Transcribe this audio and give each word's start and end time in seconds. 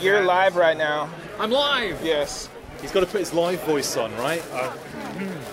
You're 0.00 0.22
live 0.22 0.56
right 0.56 0.76
now. 0.76 1.10
I'm 1.38 1.50
live. 1.50 2.04
Yes. 2.04 2.48
He's 2.80 2.90
got 2.92 3.00
to 3.00 3.06
put 3.06 3.20
his 3.20 3.32
live 3.34 3.60
voice 3.64 3.96
on, 3.96 4.14
right? 4.16 4.42
Uh, 4.52 4.72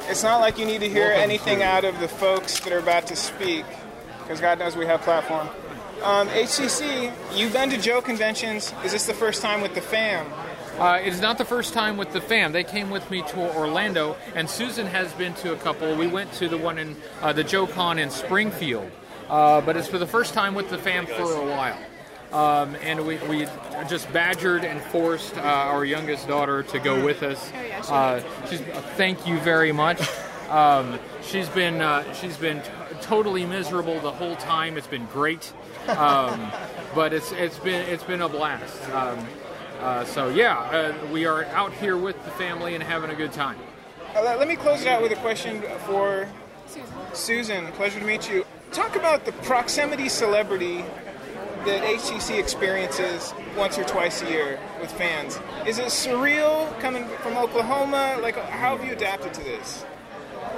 It's 0.09 0.23
not 0.23 0.39
like 0.39 0.57
you 0.57 0.65
need 0.65 0.79
to 0.81 0.89
hear 0.89 1.07
Welcome 1.09 1.23
anything 1.23 1.59
to- 1.59 1.65
out 1.65 1.83
of 1.83 1.99
the 1.99 2.07
folks 2.07 2.59
that 2.61 2.71
are 2.71 2.79
about 2.79 3.07
to 3.07 3.15
speak, 3.15 3.65
because 4.23 4.39
God 4.39 4.59
knows 4.59 4.75
we 4.77 4.85
have 4.85 5.01
platform. 5.01 5.49
Um, 6.01 6.29
HCC, 6.29 7.11
you've 7.33 7.51
been 7.51 7.69
to 7.71 7.77
Joe 7.77 7.99
conventions. 8.01 8.73
Is 8.85 8.93
this 8.93 9.05
the 9.05 9.13
first 9.13 9.41
time 9.41 9.59
with 9.61 9.75
the 9.75 9.81
fam? 9.81 10.25
Uh, 10.79 10.99
it 11.03 11.07
is 11.11 11.19
not 11.19 11.37
the 11.37 11.45
first 11.45 11.73
time 11.73 11.97
with 11.97 12.13
the 12.13 12.21
fam. 12.21 12.51
They 12.53 12.63
came 12.63 12.89
with 12.89 13.09
me 13.11 13.23
to 13.23 13.55
Orlando, 13.57 14.15
and 14.35 14.49
Susan 14.49 14.85
has 14.87 15.11
been 15.13 15.33
to 15.35 15.51
a 15.51 15.57
couple. 15.57 15.93
We 15.95 16.07
went 16.07 16.31
to 16.33 16.47
the 16.47 16.57
one 16.57 16.77
in 16.77 16.95
uh, 17.21 17.33
the 17.33 17.43
Joe 17.43 17.67
Con 17.67 17.97
in 17.99 18.09
Springfield, 18.11 18.89
uh, 19.29 19.59
but 19.61 19.75
it's 19.75 19.87
for 19.87 19.97
the 19.97 20.07
first 20.07 20.33
time 20.33 20.53
with 20.55 20.69
the 20.69 20.77
fam 20.77 21.05
for 21.07 21.33
a 21.33 21.45
while. 21.45 21.77
Um, 22.31 22.75
and 22.81 23.05
we, 23.07 23.17
we 23.29 23.47
just 23.87 24.11
badgered 24.11 24.65
and 24.65 24.81
forced 24.81 25.37
uh, 25.37 25.41
our 25.41 25.85
youngest 25.85 26.27
daughter 26.27 26.63
to 26.63 26.79
go 26.79 27.03
with 27.03 27.23
us. 27.23 27.51
Uh, 27.89 28.21
she's, 28.49 28.61
uh, 28.61 28.81
thank 28.95 29.25
you 29.25 29.39
very 29.39 29.71
much. 29.71 30.01
Um, 30.49 30.99
she's 31.21 31.49
been 31.49 31.81
uh, 31.81 32.13
she's 32.13 32.37
been 32.37 32.61
t- 32.61 32.69
totally 33.01 33.45
miserable 33.45 33.99
the 33.99 34.11
whole 34.11 34.35
time. 34.37 34.77
It's 34.77 34.87
been 34.87 35.05
great, 35.07 35.51
um, 35.89 36.51
but 36.95 37.13
it's 37.13 37.31
it's 37.33 37.59
been 37.59 37.87
it's 37.89 38.03
been 38.03 38.21
a 38.21 38.29
blast. 38.29 38.89
Um, 38.89 39.27
uh, 39.79 40.05
so 40.05 40.29
yeah, 40.29 40.57
uh, 40.57 41.07
we 41.11 41.25
are 41.25 41.43
out 41.45 41.73
here 41.73 41.97
with 41.97 42.21
the 42.23 42.31
family 42.31 42.75
and 42.75 42.83
having 42.83 43.09
a 43.09 43.15
good 43.15 43.33
time. 43.33 43.57
Uh, 44.15 44.23
let, 44.23 44.39
let 44.39 44.47
me 44.47 44.55
close 44.55 44.81
it 44.81 44.87
out 44.87 45.01
with 45.01 45.11
a 45.11 45.17
question 45.17 45.61
for 45.85 46.27
Susan. 46.65 46.87
Susan. 47.13 47.67
Pleasure 47.73 47.99
to 47.99 48.05
meet 48.05 48.29
you. 48.29 48.45
Talk 48.71 48.95
about 48.95 49.25
the 49.25 49.31
proximity 49.33 50.09
celebrity 50.09 50.83
that 51.65 51.83
HCC 51.83 52.39
experiences 52.39 53.33
once 53.57 53.77
or 53.77 53.83
twice 53.83 54.21
a 54.21 54.29
year 54.29 54.59
with 54.79 54.91
fans. 54.93 55.39
Is 55.65 55.79
it 55.79 55.85
surreal 55.87 56.77
coming 56.79 57.07
from 57.21 57.35
Oklahoma? 57.37 58.17
Like, 58.21 58.35
how 58.37 58.75
have 58.77 58.85
you 58.85 58.93
adapted 58.93 59.33
to 59.35 59.43
this? 59.43 59.85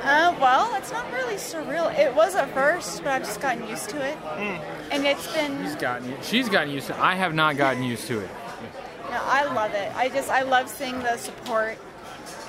Uh, 0.02 0.36
well, 0.40 0.74
it's 0.76 0.92
not 0.92 1.12
really 1.12 1.36
surreal. 1.36 1.94
It 1.98 2.14
was 2.16 2.36
at 2.36 2.54
first, 2.54 3.04
but 3.04 3.08
I've 3.14 3.24
just 3.24 3.42
gotten 3.42 3.68
used 3.68 3.90
to 3.90 3.98
it. 4.06 4.18
And 4.92 5.06
it's 5.06 5.32
been, 5.34 5.62
She's 5.64 5.76
gotten 5.76 6.16
she's 6.22 6.50
gotten 6.50 6.70
used 6.72 6.88
to. 6.88 6.94
it. 6.94 7.00
I 7.00 7.16
have 7.16 7.34
not 7.34 7.58
gotten 7.58 7.84
used 7.84 8.08
to 8.08 8.20
it. 8.20 8.30
you 9.06 9.12
know, 9.12 9.22
I 9.24 9.44
love 9.54 9.74
it. 9.74 9.92
I 9.96 10.10
just, 10.10 10.30
I 10.30 10.44
love 10.44 10.70
seeing 10.70 11.00
the 11.00 11.18
support 11.18 11.78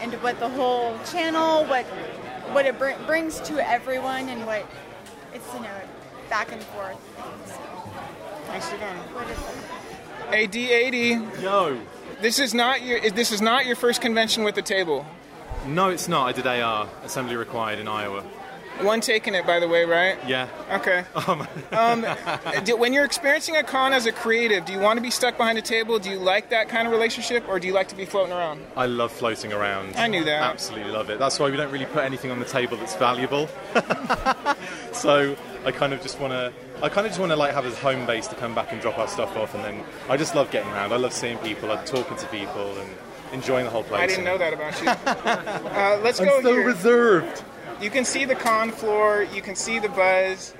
and 0.00 0.12
what 0.22 0.38
the 0.38 0.48
whole 0.48 0.96
channel, 1.10 1.64
what, 1.66 1.84
what 2.52 2.66
it 2.66 2.78
br- 2.78 2.90
brings 3.06 3.40
to 3.40 3.68
everyone, 3.68 4.28
and 4.28 4.46
what 4.46 4.64
it's, 5.34 5.52
you 5.54 5.60
know, 5.60 5.80
back 6.28 6.52
and 6.52 6.62
forth. 6.62 6.96
Nicely 7.18 7.64
done. 8.58 8.96
What 9.14 9.28
is 9.30 9.38
it? 9.38 10.50
AD80. 10.52 11.42
Yo. 11.42 11.80
This 12.20 12.38
is 12.38 12.52
not 12.52 12.82
your. 12.82 13.00
This 13.10 13.32
is 13.32 13.40
not 13.40 13.66
your 13.66 13.76
first 13.76 14.00
convention 14.00 14.44
with 14.44 14.54
the 14.54 14.62
table. 14.62 15.06
No, 15.66 15.88
it's 15.88 16.08
not. 16.08 16.26
I 16.26 16.32
did 16.32 16.46
AR, 16.46 16.88
Assembly 17.04 17.36
Required 17.36 17.78
in 17.78 17.88
Iowa. 17.88 18.22
One 18.82 19.02
taking 19.02 19.34
it, 19.34 19.46
by 19.46 19.60
the 19.60 19.68
way, 19.68 19.84
right? 19.84 20.16
Yeah. 20.26 20.48
Okay. 20.72 21.04
Um, 21.28 21.46
Um, 21.72 22.06
do, 22.64 22.76
when 22.78 22.94
you're 22.94 23.04
experiencing 23.04 23.56
a 23.56 23.62
con 23.62 23.92
as 23.92 24.06
a 24.06 24.12
creative, 24.12 24.64
do 24.64 24.72
you 24.72 24.78
want 24.78 24.96
to 24.96 25.02
be 25.02 25.10
stuck 25.10 25.36
behind 25.36 25.58
a 25.58 25.62
table? 25.62 25.98
Do 25.98 26.08
you 26.08 26.16
like 26.18 26.48
that 26.50 26.68
kind 26.70 26.86
of 26.86 26.92
relationship, 26.92 27.46
or 27.46 27.60
do 27.60 27.66
you 27.66 27.74
like 27.74 27.88
to 27.88 27.94
be 27.94 28.06
floating 28.06 28.32
around? 28.32 28.64
I 28.76 28.86
love 28.86 29.12
floating 29.12 29.52
around. 29.52 29.96
I 29.96 30.06
knew 30.06 30.24
that. 30.24 30.42
Absolutely 30.42 30.92
love 30.92 31.10
it. 31.10 31.18
That's 31.18 31.38
why 31.38 31.50
we 31.50 31.56
don't 31.58 31.70
really 31.70 31.86
put 31.86 32.04
anything 32.04 32.30
on 32.30 32.38
the 32.38 32.46
table 32.46 32.78
that's 32.78 32.96
valuable. 32.96 33.48
so 34.92 35.36
I 35.64 35.72
kind 35.72 35.92
of 35.92 36.00
just 36.00 36.18
want 36.20 36.32
to. 36.32 36.52
I 36.82 36.88
kind 36.88 37.06
of 37.06 37.10
just 37.10 37.20
want 37.20 37.32
to 37.32 37.36
like 37.36 37.52
have 37.52 37.66
a 37.66 37.70
home 37.76 38.06
base 38.06 38.26
to 38.28 38.34
come 38.34 38.54
back 38.54 38.72
and 38.72 38.80
drop 38.80 38.98
our 38.98 39.08
stuff 39.08 39.36
off, 39.36 39.54
and 39.54 39.62
then 39.62 39.84
I 40.08 40.16
just 40.16 40.34
love 40.34 40.50
getting 40.50 40.70
around. 40.70 40.92
I 40.92 40.96
love 40.96 41.12
seeing 41.12 41.38
people, 41.38 41.70
I 41.70 41.74
love 41.74 41.84
talking 41.84 42.16
to 42.16 42.26
people, 42.28 42.78
and 42.78 42.90
enjoying 43.32 43.64
the 43.64 43.70
whole 43.70 43.82
place. 43.82 44.00
I 44.02 44.06
didn't 44.06 44.24
know 44.24 44.38
that 44.38 44.52
about 44.54 44.80
you. 44.80 44.88
uh, 45.70 46.00
let's 46.02 46.18
I'm 46.20 46.26
go 46.26 46.42
so 46.42 46.52
here. 46.52 46.66
reserved. 46.66 47.44
You 47.80 47.90
can 47.90 48.04
see 48.04 48.24
the 48.24 48.34
con 48.34 48.70
floor. 48.70 49.26
You 49.34 49.42
can 49.42 49.54
see 49.54 49.78
the 49.78 49.88
buzz. 49.90 50.54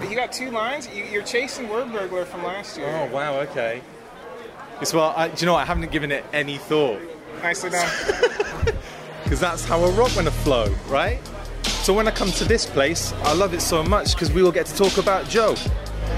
You 0.00 0.14
got 0.14 0.32
two 0.32 0.50
lines. 0.50 0.88
You, 0.94 1.04
you're 1.04 1.22
chasing 1.24 1.68
Word 1.68 1.92
Burglar 1.92 2.24
from 2.24 2.44
last 2.44 2.76
year. 2.76 2.88
Oh 2.88 3.14
wow, 3.14 3.40
okay. 3.40 3.82
Yes, 4.80 4.94
well, 4.94 5.12
I, 5.16 5.28
do 5.28 5.40
you 5.40 5.46
know 5.46 5.54
what? 5.54 5.62
I 5.62 5.64
haven't 5.64 5.90
given 5.90 6.12
it 6.12 6.24
any 6.32 6.56
thought 6.56 7.00
Nicely 7.42 7.70
done. 7.70 7.90
because 9.24 9.40
that's 9.40 9.64
how 9.64 9.82
a 9.82 9.90
rock 9.92 10.10
when 10.12 10.26
I 10.26 10.30
flow, 10.30 10.72
right? 10.86 11.18
So 11.88 11.94
when 11.94 12.06
I 12.06 12.10
come 12.10 12.30
to 12.32 12.44
this 12.44 12.66
place, 12.66 13.14
I 13.22 13.32
love 13.32 13.54
it 13.54 13.62
so 13.62 13.82
much 13.82 14.12
because 14.12 14.30
we 14.30 14.42
will 14.42 14.52
get 14.52 14.66
to 14.66 14.76
talk 14.76 14.98
about 14.98 15.26
Joe. 15.26 15.54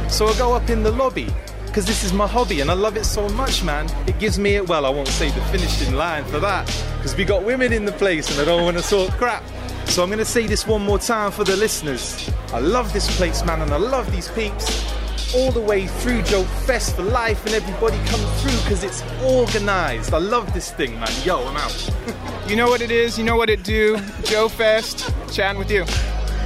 So 0.08 0.26
I 0.26 0.36
go 0.36 0.53
up 0.53 0.69
in 0.69 0.82
the 0.82 0.91
lobby 0.91 1.28
because 1.66 1.86
this 1.86 2.03
is 2.03 2.12
my 2.12 2.26
hobby 2.26 2.60
and 2.60 2.72
I 2.72 2.75
love 2.75 2.97
it 2.97 3.04
so 3.04 3.28
much, 3.28 3.62
man. 3.62 3.88
It 4.08 4.19
gives 4.19 4.36
me, 4.36 4.60
well, 4.62 4.84
I 4.84 4.88
won't 4.88 5.06
say 5.06 5.31
the 5.31 5.41
finishing 5.42 5.94
line 5.94 6.25
for 6.25 6.41
that 6.41 6.66
because 6.97 7.14
we 7.14 7.25
got 7.25 7.44
women 7.44 7.72
in 7.72 7.84
the 7.84 7.92
place 7.92 8.28
and 8.32 8.41
I 8.41 8.44
don't 8.44 8.64
want 8.64 8.78
to 8.78 8.82
talk 8.82 9.12
crap. 9.12 9.44
So 9.84 10.03
I'm 10.03 10.08
going 10.08 10.19
to 10.19 10.25
say 10.25 10.48
this 10.48 10.66
one 10.66 10.82
more 10.82 10.98
time 10.98 11.31
for 11.31 11.44
the 11.44 11.56
listeners. 11.56 12.28
I 12.52 12.58
love 12.58 12.92
this 12.92 13.16
place, 13.16 13.44
man, 13.44 13.62
and 13.62 13.72
I 13.72 13.76
love 13.76 14.10
these 14.10 14.28
peeps. 14.32 14.92
All 15.34 15.53
the 15.53 15.60
way 15.60 15.86
through 15.86 16.22
Joe 16.22 16.44
Fest 16.66 16.97
for 16.97 17.03
life, 17.03 17.44
and 17.47 17.54
everybody 17.54 17.97
come 18.06 18.20
through 18.38 18.58
because 18.62 18.84
it's 18.84 19.03
organized. 19.22 20.12
I 20.12 20.19
love 20.19 20.53
this 20.53 20.70
thing, 20.72 20.98
man. 20.98 21.08
Yo, 21.25 21.47
I'm 21.47 21.56
out. 21.56 21.91
you 22.48 22.56
know 22.56 22.69
what 22.69 22.81
it 22.81 22.91
is. 22.91 23.19
You 23.19 23.25
know 23.25 23.36
what 23.36 23.50
it 23.50 23.62
do. 23.62 23.98
Joe 24.25 24.48
Fest. 24.48 25.12
Chatting 25.32 25.58
with 25.58 25.70
you. 25.70 25.84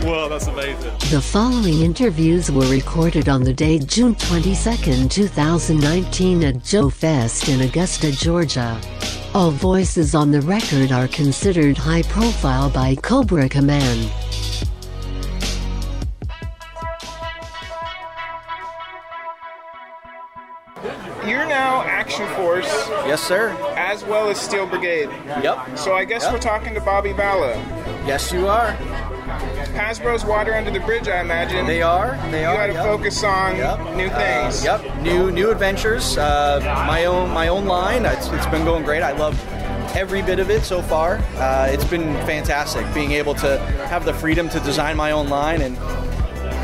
Whoa, 0.03 0.29
that's 0.29 0.49
amazing. 0.49 0.93
The 1.11 1.21
following 1.23 1.81
interviews 1.81 2.51
were 2.51 2.69
recorded 2.69 3.29
on 3.29 3.43
the 3.43 3.55
date 3.55 3.87
June 3.87 4.15
22, 4.15 5.09
2019 5.09 6.45
at 6.45 6.63
Joe 6.63 6.91
Fest 6.91 7.49
in 7.49 7.63
Augusta, 7.63 8.13
Georgia. 8.13 8.79
All 9.35 9.51
voices 9.51 10.15
on 10.15 10.31
the 10.31 10.43
record 10.43 10.93
are 10.93 11.09
considered 11.09 11.79
high 11.79 12.03
profile 12.03 12.69
by 12.69 12.97
Cobra 12.97 13.49
Command. 13.49 14.13
You're 21.27 21.47
now 21.47 21.83
Action 21.83 22.27
Force 22.35 22.67
Yes, 23.07 23.23
sir. 23.23 23.51
as 23.77 24.05
well 24.05 24.29
as 24.29 24.39
Steel 24.41 24.67
Brigade. 24.67 25.09
Yep. 25.43 25.79
So 25.79 25.95
I 25.95 26.05
guess 26.05 26.25
Yep. 26.25 26.33
we're 26.33 26.39
talking 26.41 26.75
to 26.75 26.81
Bobby 26.81 27.13
Vala. 27.13 27.53
Yes, 28.07 28.33
you 28.33 28.49
are. 28.49 28.73
Hasbro's 29.75 30.25
water 30.25 30.55
under 30.55 30.71
the 30.71 30.81
bridge, 30.81 31.09
I 31.09 31.21
imagine. 31.21 31.67
They 31.67 31.81
are. 31.83 32.19
They 32.31 32.43
You 32.43 32.49
are. 32.49 32.53
You 32.53 32.59
got 32.59 32.67
to 32.67 32.73
yep. 32.75 32.85
focus 32.85 33.25
on 33.25 33.57
Yep. 33.57 33.79
new 33.97 34.09
things. 34.11 34.67
Uh, 34.67 34.81
yep. 34.85 34.97
New 35.03 35.31
new 35.31 35.51
adventures. 35.51 36.19
Uh, 36.19 36.61
my 36.87 37.07
own 37.07 37.31
my 37.31 37.49
own 37.49 37.67
line. 37.67 38.05
It's, 38.05 38.29
it's 38.29 38.47
been 38.47 38.65
going 38.65 38.85
great. 38.85 39.03
I 39.03 39.13
love 39.13 39.35
every 39.97 40.23
bit 40.23 40.39
of 40.41 40.51
it 40.51 40.65
so 40.65 40.83
far. 40.83 41.21
Uh, 41.39 41.69
it's 41.71 41.85
been 41.85 42.15
fantastic 42.27 42.85
being 42.93 43.13
able 43.13 43.35
to 43.37 43.59
have 43.89 44.05
the 44.05 44.13
freedom 44.13 44.49
to 44.51 44.61
design 44.61 44.97
my 44.97 45.13
own 45.13 45.29
line 45.29 45.63
and 45.63 45.77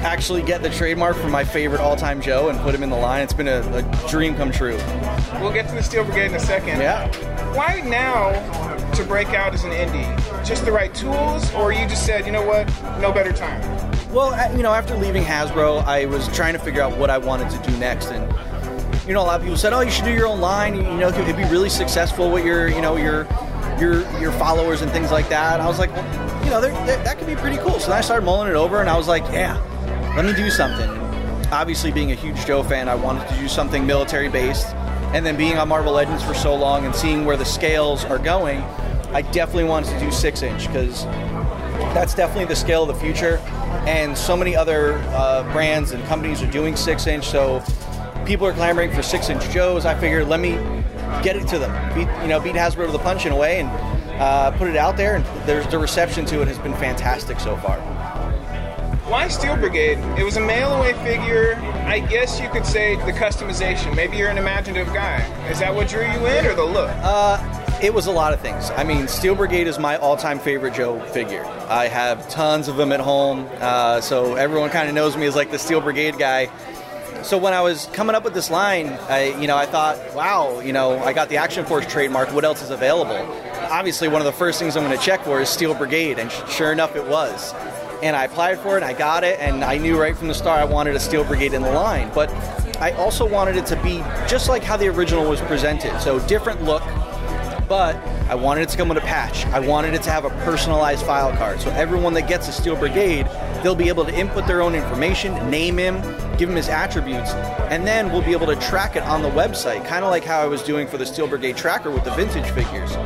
actually 0.03 0.43
get 0.43 0.63
the 0.63 0.71
trademark 0.71 1.17
for 1.17 1.29
my 1.29 1.45
favorite 1.45 1.81
all-time 1.81 2.21
Joe 2.21 2.49
and 2.49 2.59
put 2.61 2.75
him 2.75 2.83
in 2.83 2.91
the 2.91 2.97
line. 2.97 3.23
It's 3.23 3.33
been 3.33 3.49
a, 3.49 3.61
a 3.77 4.09
dream 4.09 4.35
come 4.35 4.51
true. 4.51 4.77
We'll 5.41 5.53
get 5.53 5.69
to 5.69 5.75
the 5.75 5.83
Steel 5.83 6.05
Brigade 6.05 6.27
in 6.27 6.35
a 6.35 6.41
second. 6.41 6.81
Yeah. 6.81 7.07
Why 7.55 7.81
now 7.81 8.33
to 8.95 9.05
break 9.05 9.29
out 9.29 9.55
as 9.55 9.65
an 9.65 9.73
indie? 9.73 10.47
Just 10.47 10.65
the 10.65 10.73
right 10.73 10.95
tools, 10.95 11.53
or 11.55 11.73
you 11.73 11.87
just 11.87 12.07
said, 12.07 12.25
you 12.27 12.33
know 12.33 12.45
what, 12.47 12.67
no 13.01 13.13
better 13.13 13.33
time? 13.33 13.61
Well, 14.11 14.57
you 14.57 14.63
know, 14.63 14.73
after 14.73 14.97
leaving 14.97 15.23
Hasbro, 15.23 15.85
I 15.85 16.07
was 16.07 16.27
trying 16.29 16.55
to 16.55 16.59
figure 16.59 16.83
out 16.83 16.97
what 16.97 17.11
I 17.11 17.19
wanted 17.19 17.51
to 17.51 17.71
do 17.71 17.77
next, 17.79 18.07
and 18.11 18.33
you 19.07 19.15
know, 19.15 19.23
a 19.23 19.25
lot 19.25 19.37
of 19.37 19.43
people 19.43 19.57
said, 19.57 19.73
"Oh, 19.73 19.81
you 19.81 19.91
should 19.91 20.05
do 20.05 20.13
your 20.13 20.27
own 20.27 20.41
line. 20.41 20.75
You 20.77 20.83
know, 20.83 21.09
it'd 21.09 21.37
be 21.37 21.45
really 21.45 21.69
successful 21.71 22.31
with 22.31 22.45
your, 22.45 22.69
you 22.69 22.81
know, 22.81 22.97
your 22.97 23.27
your 23.79 24.01
your 24.21 24.33
followers 24.33 24.83
and 24.83 24.91
things 24.91 25.11
like 25.13 25.29
that." 25.29 25.55
And 25.55 25.63
I 25.63 25.67
was 25.69 25.79
like, 25.79 25.93
well, 25.93 26.45
you 26.45 26.51
know, 26.51 26.61
they're, 26.61 26.73
they're- 26.87 27.03
that 27.05 27.19
could 27.19 27.27
be 27.29 27.37
pretty 27.37 27.57
cool. 27.59 27.79
So 27.79 27.89
then 27.91 27.99
I 27.99 28.01
started 28.01 28.25
mulling 28.25 28.49
it 28.51 28.57
over, 28.57 28.81
and 28.81 28.91
I 28.91 28.97
was 28.97 29.07
like, 29.09 29.23
"Yeah, 29.33 29.57
let 30.17 30.25
me 30.25 30.33
do 30.33 30.51
something." 30.51 30.89
Obviously, 31.53 31.91
being 31.91 32.13
a 32.13 32.15
huge 32.15 32.47
Joe 32.47 32.63
fan, 32.63 32.89
I 32.89 32.95
wanted 32.95 33.29
to 33.29 33.35
do 33.37 33.49
something 33.49 33.85
military 33.87 34.29
based, 34.29 34.69
and 35.15 35.27
then 35.27 35.37
being 35.37 35.59
on 35.59 35.69
Marvel 35.69 35.93
Legends 35.93 36.23
for 36.23 36.35
so 36.35 36.55
long 36.55 36.87
and 36.87 36.95
seeing 36.95 37.25
where 37.25 37.37
the 37.37 37.45
scales 37.45 38.05
are 38.05 38.19
going, 38.19 38.63
I 39.13 39.23
definitely 39.23 39.65
wanted 39.65 39.91
to 39.91 39.99
do 39.99 40.13
six 40.13 40.43
inch 40.43 40.69
because 40.69 41.05
that's 41.95 42.15
definitely 42.15 42.45
the 42.45 42.55
scale 42.55 42.83
of 42.83 42.89
the 42.89 42.95
future. 42.95 43.39
And 43.87 44.17
so 44.17 44.37
many 44.37 44.55
other 44.55 44.99
uh, 45.09 45.43
brands 45.53 45.91
and 45.91 46.05
companies 46.05 46.43
are 46.43 46.51
doing 46.51 46.77
six 46.77 47.09
inch, 47.09 47.27
so 47.27 47.63
people 48.25 48.47
are 48.47 48.53
clamoring 48.53 48.93
for 48.93 49.03
six 49.03 49.29
inch 49.29 49.49
Joes. 49.51 49.85
I 49.85 49.99
figured 49.99 50.29
let 50.29 50.39
me 50.39 50.53
get 51.25 51.35
it 51.35 51.49
to 51.49 51.59
them, 51.59 51.73
beat 51.95 52.09
you 52.23 52.29
know 52.29 52.39
beat 52.39 52.55
Hasbro 52.55 52.87
to 52.87 52.93
the 52.93 52.99
punch 53.01 53.27
in 53.27 53.33
a 53.33 53.37
way, 53.37 53.59
and 53.59 53.69
uh, 54.21 54.53
put 54.53 54.69
it 54.69 54.77
out 54.77 54.97
there. 54.97 55.17
And 55.17 55.25
there's 55.47 55.67
the 55.67 55.79
reception 55.79 56.25
to 56.27 56.41
it 56.43 56.47
has 56.47 56.59
been 56.59 56.75
fantastic 56.75 57.41
so 57.41 57.57
far. 57.57 57.79
Why 59.11 59.27
Steel 59.27 59.57
Brigade? 59.57 59.99
It 60.17 60.23
was 60.23 60.37
a 60.37 60.41
mail 60.41 60.73
away 60.73 60.93
figure. 61.03 61.57
I 61.85 61.99
guess 61.99 62.39
you 62.39 62.49
could 62.49 62.65
say 62.65 62.95
the 62.95 63.13
customization. 63.13 63.97
Maybe 63.97 64.17
you're 64.17 64.29
an 64.29 64.39
imaginative 64.39 64.95
guy. 64.95 65.19
Is 65.49 65.59
that 65.59 65.75
what 65.75 65.89
drew 65.89 66.03
you 66.03 66.27
in, 66.27 66.47
or 66.47 66.55
the 66.55 66.65
look? 66.65 66.91
It 67.83 67.93
was 67.93 68.07
a 68.07 68.13
lot 68.13 68.33
of 68.33 68.39
things. 68.39 68.71
I 68.71 68.85
mean, 68.85 69.09
Steel 69.09 69.35
Brigade 69.35 69.67
is 69.67 69.81
my 69.81 69.97
all-time 69.97 70.39
favorite 70.39 70.75
Joe 70.75 71.01
figure. 71.07 71.45
I 71.69 71.89
have 71.89 72.29
tons 72.29 72.69
of 72.69 72.77
them 72.77 72.93
at 72.93 73.01
home, 73.01 73.49
uh, 73.61 74.01
so 74.01 74.37
everyone 74.37 74.71
kind 74.71 74.89
of 74.89 74.95
knows 74.95 75.17
me 75.17 75.27
as 75.27 75.35
like 75.35 75.51
the 75.51 75.59
Steel 75.59 75.81
Brigade 75.81 76.17
guy. 76.17 76.49
so 77.25 77.37
when 77.37 77.53
I 77.53 77.63
was 77.63 77.87
coming 77.87 78.15
up 78.15 78.23
with 78.23 78.35
this 78.35 78.49
line, 78.49 78.91
I, 79.09 79.37
you 79.41 79.49
know, 79.49 79.57
I 79.57 79.67
thought, 79.67 79.99
wow, 80.15 80.61
you 80.61 80.73
know, 80.73 81.01
I 81.01 81.13
got 81.13 81.29
the 81.29 81.37
Action 81.37 81.65
Force 81.65 81.85
trademark. 81.87 82.33
What 82.33 82.45
else 82.45 82.63
is 82.63 82.71
available? 82.71 83.17
Obviously, 83.71 84.07
one 84.07 84.21
of 84.21 84.27
the 84.27 84.33
first 84.33 84.61
things 84.61 84.77
I'm 84.77 84.85
going 84.85 84.97
to 84.97 85.05
check 85.05 85.25
for 85.25 85.41
is 85.41 85.49
Steel 85.49 85.75
Brigade, 85.75 86.21
and 86.21 86.31
sure 86.49 86.71
enough, 86.71 86.95
it 86.95 87.07
was. 87.07 87.53
And 88.03 88.17
I 88.17 88.25
applied 88.25 88.59
for 88.61 88.79
it, 88.79 88.83
and 88.83 88.85
I 88.85 88.93
got 88.95 89.25
it, 89.25 89.39
and 89.41 89.63
I 89.63 89.77
knew 89.77 90.01
right 90.01 90.17
from 90.17 90.29
the 90.29 90.35
start 90.35 90.61
I 90.61 90.65
wanted 90.65 90.97
a 90.97 91.01
Steel 91.01 91.23
Brigade 91.25 91.53
in 91.53 91.63
the 91.63 91.73
line. 91.73 92.11
But 92.15 92.31
I 92.81 92.93
also 92.93 93.29
wanted 93.29 93.57
it 93.57 93.67
to 93.67 93.77
be 93.83 93.99
just 94.27 94.49
like 94.49 94.63
how 94.63 94.79
the 94.79 94.89
original 94.89 95.29
was 95.29 95.41
presented, 95.43 96.01
so 96.01 96.19
different 96.27 96.63
look, 96.63 96.83
but 97.69 97.95
I 98.31 98.35
wanted 98.35 98.63
it 98.63 98.69
to 98.71 98.77
come 98.79 98.89
with 98.89 98.97
a 98.97 99.03
patch. 99.03 99.45
I 99.47 99.61
wanted 99.61 99.93
it 99.93 100.03
to 100.05 100.11
have 100.11 100.25
a 100.25 100.31
personalized 100.45 101.05
file 101.05 101.37
card. 101.37 101.61
So 101.61 101.71
everyone 101.73 102.15
that 102.15 102.27
gets 102.27 102.49
a 102.49 102.53
Steel 102.53 102.75
Brigade, 102.75 103.27
they'll 103.63 103.75
be 103.75 103.89
able 103.89 104.07
to 104.07 104.15
input 104.15 104.47
their 104.47 104.63
own 104.63 104.75
information, 104.75 105.35
name 105.51 105.77
him, 105.77 106.01
give 106.39 106.49
him 106.49 106.57
his 106.57 106.69
attributes, 106.69 107.33
and 107.69 107.87
then 107.87 108.11
we'll 108.11 108.23
be 108.23 108.33
able 108.33 108.47
to 108.47 108.57
track 108.57 108.97
it 108.97 109.03
on 109.03 109.23
the 109.23 109.31
website, 109.31 109.85
kind 109.87 110.05
of 110.05 110.11
like 110.11 110.25
how 110.25 110.41
I 110.41 110.47
was 110.47 110.63
doing 110.63 110.89
for 110.89 110.97
the 110.97 111.05
Steel 111.05 111.29
Brigade 111.29 111.57
tracker 111.57 111.91
with 111.91 112.05
the 112.05 112.13
vintage 112.13 112.51
figures. 112.53 112.97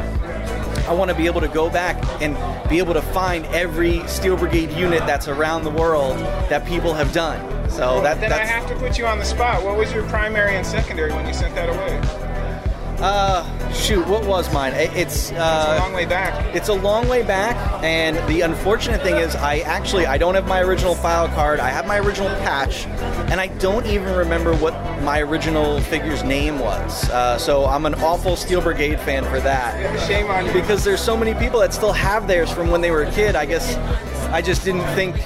I 0.87 0.93
want 0.93 1.11
to 1.11 1.17
be 1.17 1.27
able 1.27 1.41
to 1.41 1.49
go 1.49 1.71
back 1.71 1.97
and 2.21 2.37
be 2.69 2.79
able 2.79 2.95
to 2.95 3.03
find 3.03 3.47
every 3.47 4.07
Steel 4.07 4.37
Brigade 4.37 4.71
unit 4.73 5.01
that's 5.01 5.29
around 5.29 5.65
the 5.65 5.71
world 5.71 6.19
that 6.51 6.67
people 6.67 6.93
have 6.93 7.13
done. 7.13 7.41
So 7.71 8.03
that, 8.03 8.21
then 8.21 8.33
I 8.33 8.45
have 8.45 8.69
to 8.69 8.77
put 8.77 8.99
you 8.99 9.07
on 9.07 9.19
the 9.19 9.25
spot. 9.25 9.65
What 9.65 9.77
was 9.77 9.93
your 9.93 10.07
primary 10.09 10.57
and 10.57 10.67
secondary 10.67 11.13
when 11.13 11.27
you 11.27 11.33
sent 11.33 11.55
that 11.55 11.69
away? 11.71 12.24
Uh, 13.01 13.73
shoot. 13.73 14.07
What 14.07 14.25
was 14.27 14.53
mine? 14.53 14.73
It- 14.75 14.91
It's 14.95 15.31
It's 15.31 15.33
a 15.33 15.37
uh, 15.43 15.79
long 15.81 15.93
way 15.93 16.05
back. 16.07 16.55
It's 16.55 16.69
a 16.69 16.75
long 16.75 17.09
way 17.09 17.23
back, 17.23 17.57
and 17.83 18.17
the 18.29 18.43
unfortunate 18.43 19.03
thing 19.03 19.17
is, 19.17 19.35
I 19.37 19.59
actually 19.61 20.07
I 20.07 20.17
don't 20.19 20.35
have 20.35 20.47
my 20.47 20.61
original 20.61 20.95
file 20.95 21.29
card. 21.29 21.61
I 21.61 21.71
have 21.71 21.87
my 21.87 21.99
original 21.99 22.29
patch, 22.41 22.87
and 23.31 23.41
I 23.41 23.49
don't 23.59 23.87
even 23.87 24.15
remember 24.15 24.55
what 24.57 24.75
my 25.03 25.21
original 25.21 25.81
figure's 25.81 26.23
name 26.23 26.59
was. 26.59 27.09
Uh, 27.11 27.37
so 27.39 27.67
I'm 27.67 27.85
an 27.87 27.95
awful 27.97 28.37
Steel 28.37 28.61
Brigade 28.61 29.01
fan 29.01 29.25
for 29.25 29.41
that, 29.41 29.75
Shame 30.07 30.31
on 30.31 30.47
you. 30.47 30.53
because 30.53 30.85
there's 30.85 31.01
so 31.03 31.17
many 31.17 31.35
people 31.35 31.61
that 31.61 31.75
still 31.75 31.93
have 31.93 32.27
theirs 32.29 32.51
from 32.51 32.71
when 32.71 32.81
they 32.81 32.91
were 32.91 33.03
a 33.03 33.11
kid. 33.11 33.35
I 33.37 33.45
guess 33.47 33.77
I 34.31 34.41
just 34.43 34.65
didn't 34.65 34.87
think 34.95 35.17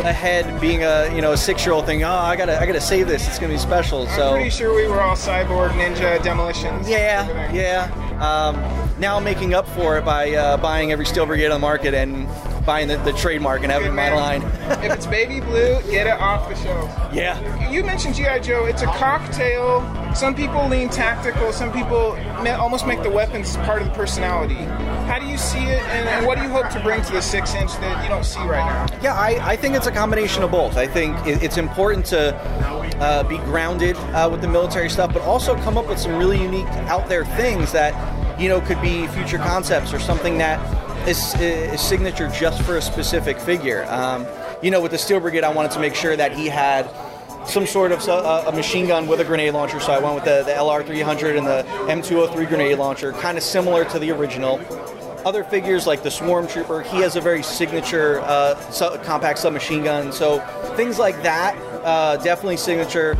ahead, 0.00 0.60
being 0.60 0.82
a 0.84 1.12
you 1.14 1.20
know 1.22 1.32
a 1.32 1.36
six 1.36 1.64
year 1.64 1.74
old, 1.74 1.86
thing. 1.86 2.04
Oh, 2.04 2.10
I 2.10 2.36
gotta 2.36 2.60
I 2.60 2.66
gotta 2.66 2.80
save 2.80 3.08
this. 3.08 3.26
It's 3.26 3.38
gonna 3.38 3.52
be 3.52 3.58
special. 3.58 4.02
I'm 4.06 4.16
So 4.16 4.32
pretty 4.34 4.50
sure 4.50 4.74
we 4.74 4.86
were 4.86 5.00
all 5.00 5.16
cyborg 5.16 5.70
ninja 5.70 6.22
demolitions. 6.22 6.88
yeah, 6.88 7.52
yeah. 7.52 7.90
Um, 8.16 8.56
now 9.00 9.16
I'm 9.16 9.24
making 9.24 9.52
up 9.54 9.68
for 9.68 9.98
it 9.98 10.04
by 10.04 10.32
uh, 10.34 10.56
buying 10.56 10.90
every 10.92 11.04
Steel 11.06 11.26
Brigade 11.26 11.46
on 11.46 11.52
the 11.52 11.58
market 11.58 11.92
and 11.92 12.26
buying 12.64 12.88
the, 12.88 12.96
the 12.98 13.12
trademark 13.12 13.62
and 13.62 13.70
having 13.70 13.94
my 13.94 14.12
line. 14.12 14.42
if 14.82 14.90
it's 14.92 15.06
baby 15.06 15.40
blue, 15.40 15.78
get 15.90 16.06
it 16.06 16.18
off 16.18 16.48
the 16.48 16.56
shelf. 16.56 16.90
yeah. 17.14 17.70
You 17.70 17.84
mentioned 17.84 18.14
GI 18.14 18.40
Joe. 18.40 18.64
It's 18.64 18.82
a 18.82 18.86
cocktail. 18.86 19.82
Some 20.14 20.34
people 20.34 20.66
lean 20.68 20.88
tactical. 20.88 21.52
Some 21.52 21.70
people 21.72 22.16
almost 22.58 22.86
make 22.86 23.02
the 23.02 23.10
weapons 23.10 23.56
part 23.58 23.82
of 23.82 23.88
the 23.88 23.94
personality. 23.94 24.56
How 25.06 25.20
do 25.20 25.26
you 25.26 25.38
see 25.38 25.64
it, 25.64 25.82
and, 25.82 26.08
and 26.08 26.26
what 26.26 26.36
do 26.36 26.42
you 26.42 26.50
hope 26.50 26.68
to 26.70 26.80
bring 26.80 27.00
to 27.00 27.12
the 27.12 27.22
six 27.22 27.54
inch 27.54 27.72
that 27.74 28.02
you 28.02 28.08
don't 28.08 28.24
see 28.24 28.40
right 28.40 28.66
now? 28.66 28.86
Yeah, 29.00 29.14
I, 29.14 29.52
I 29.52 29.56
think 29.56 29.76
it's 29.76 29.86
a 29.86 29.92
combination 29.92 30.42
of 30.42 30.50
both. 30.50 30.76
I 30.76 30.88
think 30.88 31.16
it, 31.26 31.42
it's 31.44 31.58
important 31.58 32.04
to 32.06 32.34
uh, 33.00 33.22
be 33.22 33.38
grounded 33.38 33.96
uh, 33.96 34.28
with 34.30 34.40
the 34.40 34.48
military 34.48 34.90
stuff, 34.90 35.12
but 35.12 35.22
also 35.22 35.54
come 35.62 35.78
up 35.78 35.86
with 35.86 35.98
some 35.98 36.16
really 36.16 36.42
unique, 36.42 36.66
out 36.88 37.08
there 37.08 37.24
things 37.24 37.70
that 37.70 37.94
you 38.40 38.48
know 38.48 38.60
could 38.60 38.82
be 38.82 39.06
future 39.08 39.38
concepts 39.38 39.94
or 39.94 40.00
something 40.00 40.38
that 40.38 40.58
is, 41.08 41.18
signature 41.80 42.28
just 42.28 42.62
for 42.62 42.76
a 42.76 42.82
specific 42.82 43.38
figure. 43.38 43.84
Um, 43.88 44.26
you 44.60 44.72
know, 44.72 44.80
with 44.80 44.90
the 44.90 44.98
Steel 44.98 45.20
Brigade, 45.20 45.44
I 45.44 45.52
wanted 45.52 45.70
to 45.70 45.78
make 45.78 45.94
sure 45.94 46.16
that 46.16 46.36
he 46.36 46.48
had 46.48 46.90
some 47.46 47.64
sort 47.64 47.92
of 47.92 48.06
uh, 48.08 48.44
a 48.48 48.52
machine 48.52 48.88
gun 48.88 49.06
with 49.06 49.20
a 49.20 49.24
grenade 49.24 49.54
launcher. 49.54 49.78
So 49.78 49.92
I 49.92 50.00
went 50.00 50.16
with 50.16 50.24
the, 50.24 50.42
the 50.42 50.52
LR300 50.52 51.38
and 51.38 51.46
the 51.46 51.62
M203 51.92 52.48
grenade 52.48 52.78
launcher, 52.78 53.12
kind 53.12 53.38
of 53.38 53.44
similar 53.44 53.84
to 53.84 53.98
the 53.98 54.10
original. 54.10 54.58
Other 55.26 55.42
figures 55.42 55.88
like 55.88 56.04
the 56.04 56.10
Swarm 56.10 56.46
Trooper, 56.46 56.82
he 56.82 56.98
has 56.98 57.16
a 57.16 57.20
very 57.20 57.42
signature 57.42 58.20
uh, 58.20 58.54
compact 59.02 59.40
submachine 59.40 59.82
gun. 59.82 60.12
So 60.12 60.38
things 60.76 61.00
like 61.00 61.20
that, 61.24 61.56
uh, 61.84 62.16
definitely 62.18 62.58
signature. 62.58 63.16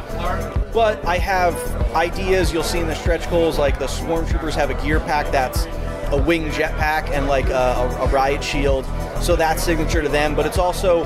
But 0.73 1.05
I 1.05 1.19
have 1.19 1.57
ideas 1.97 2.53
you'll 2.53 2.63
see 2.63 2.79
in 2.79 2.87
the 2.87 2.95
stretch 2.95 3.29
goals, 3.29 3.59
like 3.59 3.81
the 3.81 3.89
Swarm 3.89 4.25
Troopers 4.25 4.55
have 4.55 4.71
a 4.71 4.81
gear 4.85 5.01
pack 5.01 5.33
that's 5.33 5.67
a 6.13 6.23
wing 6.25 6.49
jetpack 6.51 7.11
and 7.11 7.27
like 7.27 7.49
a, 7.49 7.53
a, 7.53 8.05
a 8.05 8.07
riot 8.11 8.45
shield. 8.45 8.87
So 9.21 9.35
that's 9.35 9.65
signature 9.65 10.01
to 10.01 10.09
them. 10.09 10.37
But 10.37 10.47
it's 10.47 10.59
also 10.59 11.03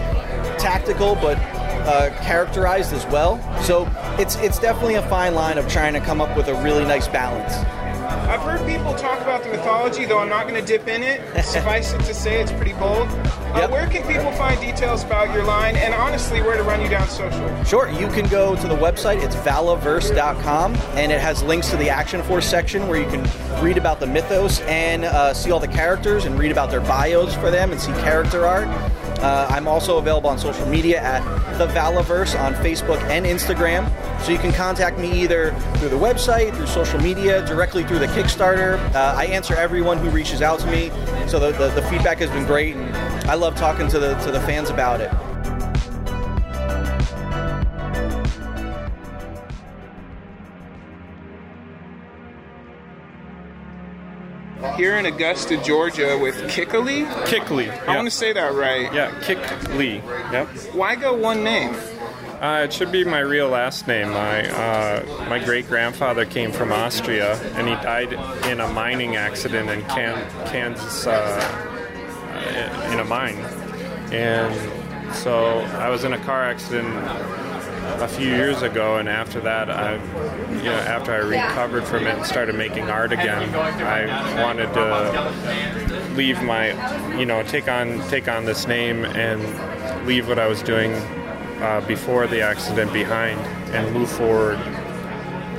tactical, 0.58 1.14
but 1.14 1.38
uh, 1.38 2.10
characterized 2.24 2.92
as 2.92 3.06
well. 3.06 3.40
So 3.62 3.90
it's 4.18 4.36
it's 4.36 4.58
definitely 4.58 4.96
a 4.96 5.08
fine 5.08 5.34
line 5.34 5.56
of 5.56 5.66
trying 5.66 5.94
to 5.94 6.00
come 6.00 6.20
up 6.20 6.36
with 6.36 6.48
a 6.48 6.62
really 6.62 6.84
nice 6.84 7.08
balance. 7.08 7.54
I've 8.30 8.42
heard 8.42 8.64
people 8.64 8.94
talk 8.94 9.20
about 9.22 9.42
the 9.42 9.48
mythology, 9.48 10.04
though 10.04 10.20
I'm 10.20 10.28
not 10.28 10.46
going 10.46 10.54
to 10.54 10.64
dip 10.64 10.86
in 10.86 11.02
it. 11.02 11.20
Suffice 11.44 11.92
it 11.92 11.98
to 12.02 12.14
say, 12.14 12.40
it's 12.40 12.52
pretty 12.52 12.74
bold. 12.74 13.08
Uh, 13.08 13.40
Yep. 13.50 13.70
Where 13.72 13.86
can 13.88 14.06
people 14.06 14.30
find 14.30 14.60
details 14.60 15.02
about 15.02 15.34
your 15.34 15.42
line, 15.42 15.74
and 15.74 15.92
honestly, 15.92 16.40
where 16.40 16.56
to 16.56 16.62
run 16.62 16.80
you 16.80 16.88
down 16.88 17.08
social? 17.08 17.64
Sure, 17.64 17.90
you 17.90 18.06
can 18.06 18.28
go 18.28 18.54
to 18.54 18.68
the 18.68 18.76
website, 18.76 19.20
it's 19.24 19.34
valaverse.com, 19.34 20.76
and 20.94 21.10
it 21.10 21.20
has 21.20 21.42
links 21.42 21.68
to 21.70 21.76
the 21.76 21.90
Action 21.90 22.22
Force 22.22 22.46
section 22.46 22.86
where 22.86 23.00
you 23.00 23.10
can 23.10 23.28
read 23.60 23.76
about 23.76 23.98
the 23.98 24.06
mythos 24.06 24.60
and 24.60 25.04
uh, 25.04 25.34
see 25.34 25.50
all 25.50 25.58
the 25.58 25.66
characters 25.66 26.26
and 26.26 26.38
read 26.38 26.52
about 26.52 26.70
their 26.70 26.80
bios 26.82 27.34
for 27.34 27.50
them 27.50 27.72
and 27.72 27.80
see 27.80 27.90
character 27.94 28.46
art. 28.46 28.68
Uh, 29.22 29.46
I'm 29.50 29.68
also 29.68 29.98
available 29.98 30.30
on 30.30 30.38
social 30.38 30.66
media 30.66 31.00
at 31.00 31.22
the 31.58 31.66
Valaverse 31.68 32.38
on 32.40 32.54
Facebook 32.54 33.00
and 33.10 33.26
Instagram. 33.26 33.90
So 34.22 34.32
you 34.32 34.38
can 34.38 34.52
contact 34.52 34.98
me 34.98 35.22
either 35.22 35.52
through 35.76 35.90
the 35.90 35.96
website, 35.96 36.54
through 36.54 36.66
social 36.66 37.00
media, 37.00 37.44
directly 37.46 37.84
through 37.84 38.00
the 38.00 38.06
Kickstarter. 38.08 38.78
Uh, 38.94 39.14
I 39.16 39.26
answer 39.26 39.54
everyone 39.54 39.98
who 39.98 40.10
reaches 40.10 40.42
out 40.42 40.60
to 40.60 40.66
me, 40.70 40.90
so 41.26 41.38
the, 41.38 41.52
the, 41.52 41.68
the 41.70 41.82
feedback 41.88 42.18
has 42.18 42.30
been 42.30 42.46
great, 42.46 42.76
and 42.76 42.94
I 43.30 43.34
love 43.34 43.56
talking 43.56 43.88
to 43.88 43.98
the 43.98 44.14
to 44.20 44.30
the 44.30 44.40
fans 44.40 44.70
about 44.70 45.00
it. 45.00 45.10
Here 54.80 54.96
in 54.96 55.04
Augusta, 55.04 55.58
Georgia, 55.58 56.16
with 56.16 56.48
Kickley. 56.48 57.04
Kickley. 57.26 57.68
I 57.68 57.96
want 57.96 58.06
to 58.06 58.10
say 58.10 58.32
that 58.32 58.54
right. 58.54 58.90
Yeah, 58.94 59.14
Kick 59.20 59.38
Lee. 59.74 59.96
Yep. 60.32 60.48
Why 60.72 60.96
go 60.96 61.12
one 61.12 61.44
name? 61.44 61.74
Uh, 62.40 62.62
it 62.64 62.72
should 62.72 62.90
be 62.90 63.04
my 63.04 63.18
real 63.18 63.50
last 63.50 63.86
name. 63.86 64.08
My 64.08 64.48
uh, 64.48 65.26
my 65.28 65.38
great 65.38 65.68
grandfather 65.68 66.24
came 66.24 66.50
from 66.50 66.72
Austria, 66.72 67.34
and 67.56 67.68
he 67.68 67.74
died 67.74 68.14
in 68.46 68.60
a 68.60 68.68
mining 68.68 69.16
accident 69.16 69.68
in 69.68 69.82
Can- 69.82 70.46
Kansas, 70.46 71.06
uh, 71.06 72.88
in 72.90 73.00
a 73.00 73.04
mine. 73.04 73.36
And 74.14 75.14
so 75.14 75.58
I 75.76 75.90
was 75.90 76.04
in 76.04 76.14
a 76.14 76.18
car 76.24 76.42
accident 76.42 76.88
a 78.00 78.08
few 78.08 78.28
years 78.28 78.62
ago, 78.62 78.96
and 78.96 79.08
after 79.08 79.40
that, 79.40 79.70
I, 79.70 79.94
you 80.56 80.64
know, 80.64 80.72
after 80.72 81.12
I 81.12 81.18
recovered 81.18 81.84
from 81.84 82.06
it 82.06 82.16
and 82.16 82.26
started 82.26 82.54
making 82.54 82.88
art 82.90 83.12
again, 83.12 83.54
I 83.54 84.42
wanted 84.42 84.72
to 84.74 86.14
leave 86.14 86.42
my, 86.42 87.18
you 87.18 87.26
know, 87.26 87.42
take 87.42 87.68
on 87.68 88.00
take 88.08 88.28
on 88.28 88.44
this 88.44 88.66
name 88.66 89.04
and 89.04 90.06
leave 90.06 90.28
what 90.28 90.38
I 90.38 90.46
was 90.46 90.62
doing 90.62 90.92
uh, 91.62 91.84
before 91.86 92.26
the 92.26 92.40
accident 92.42 92.92
behind 92.92 93.38
and 93.74 93.92
move 93.94 94.10
forward. 94.10 94.58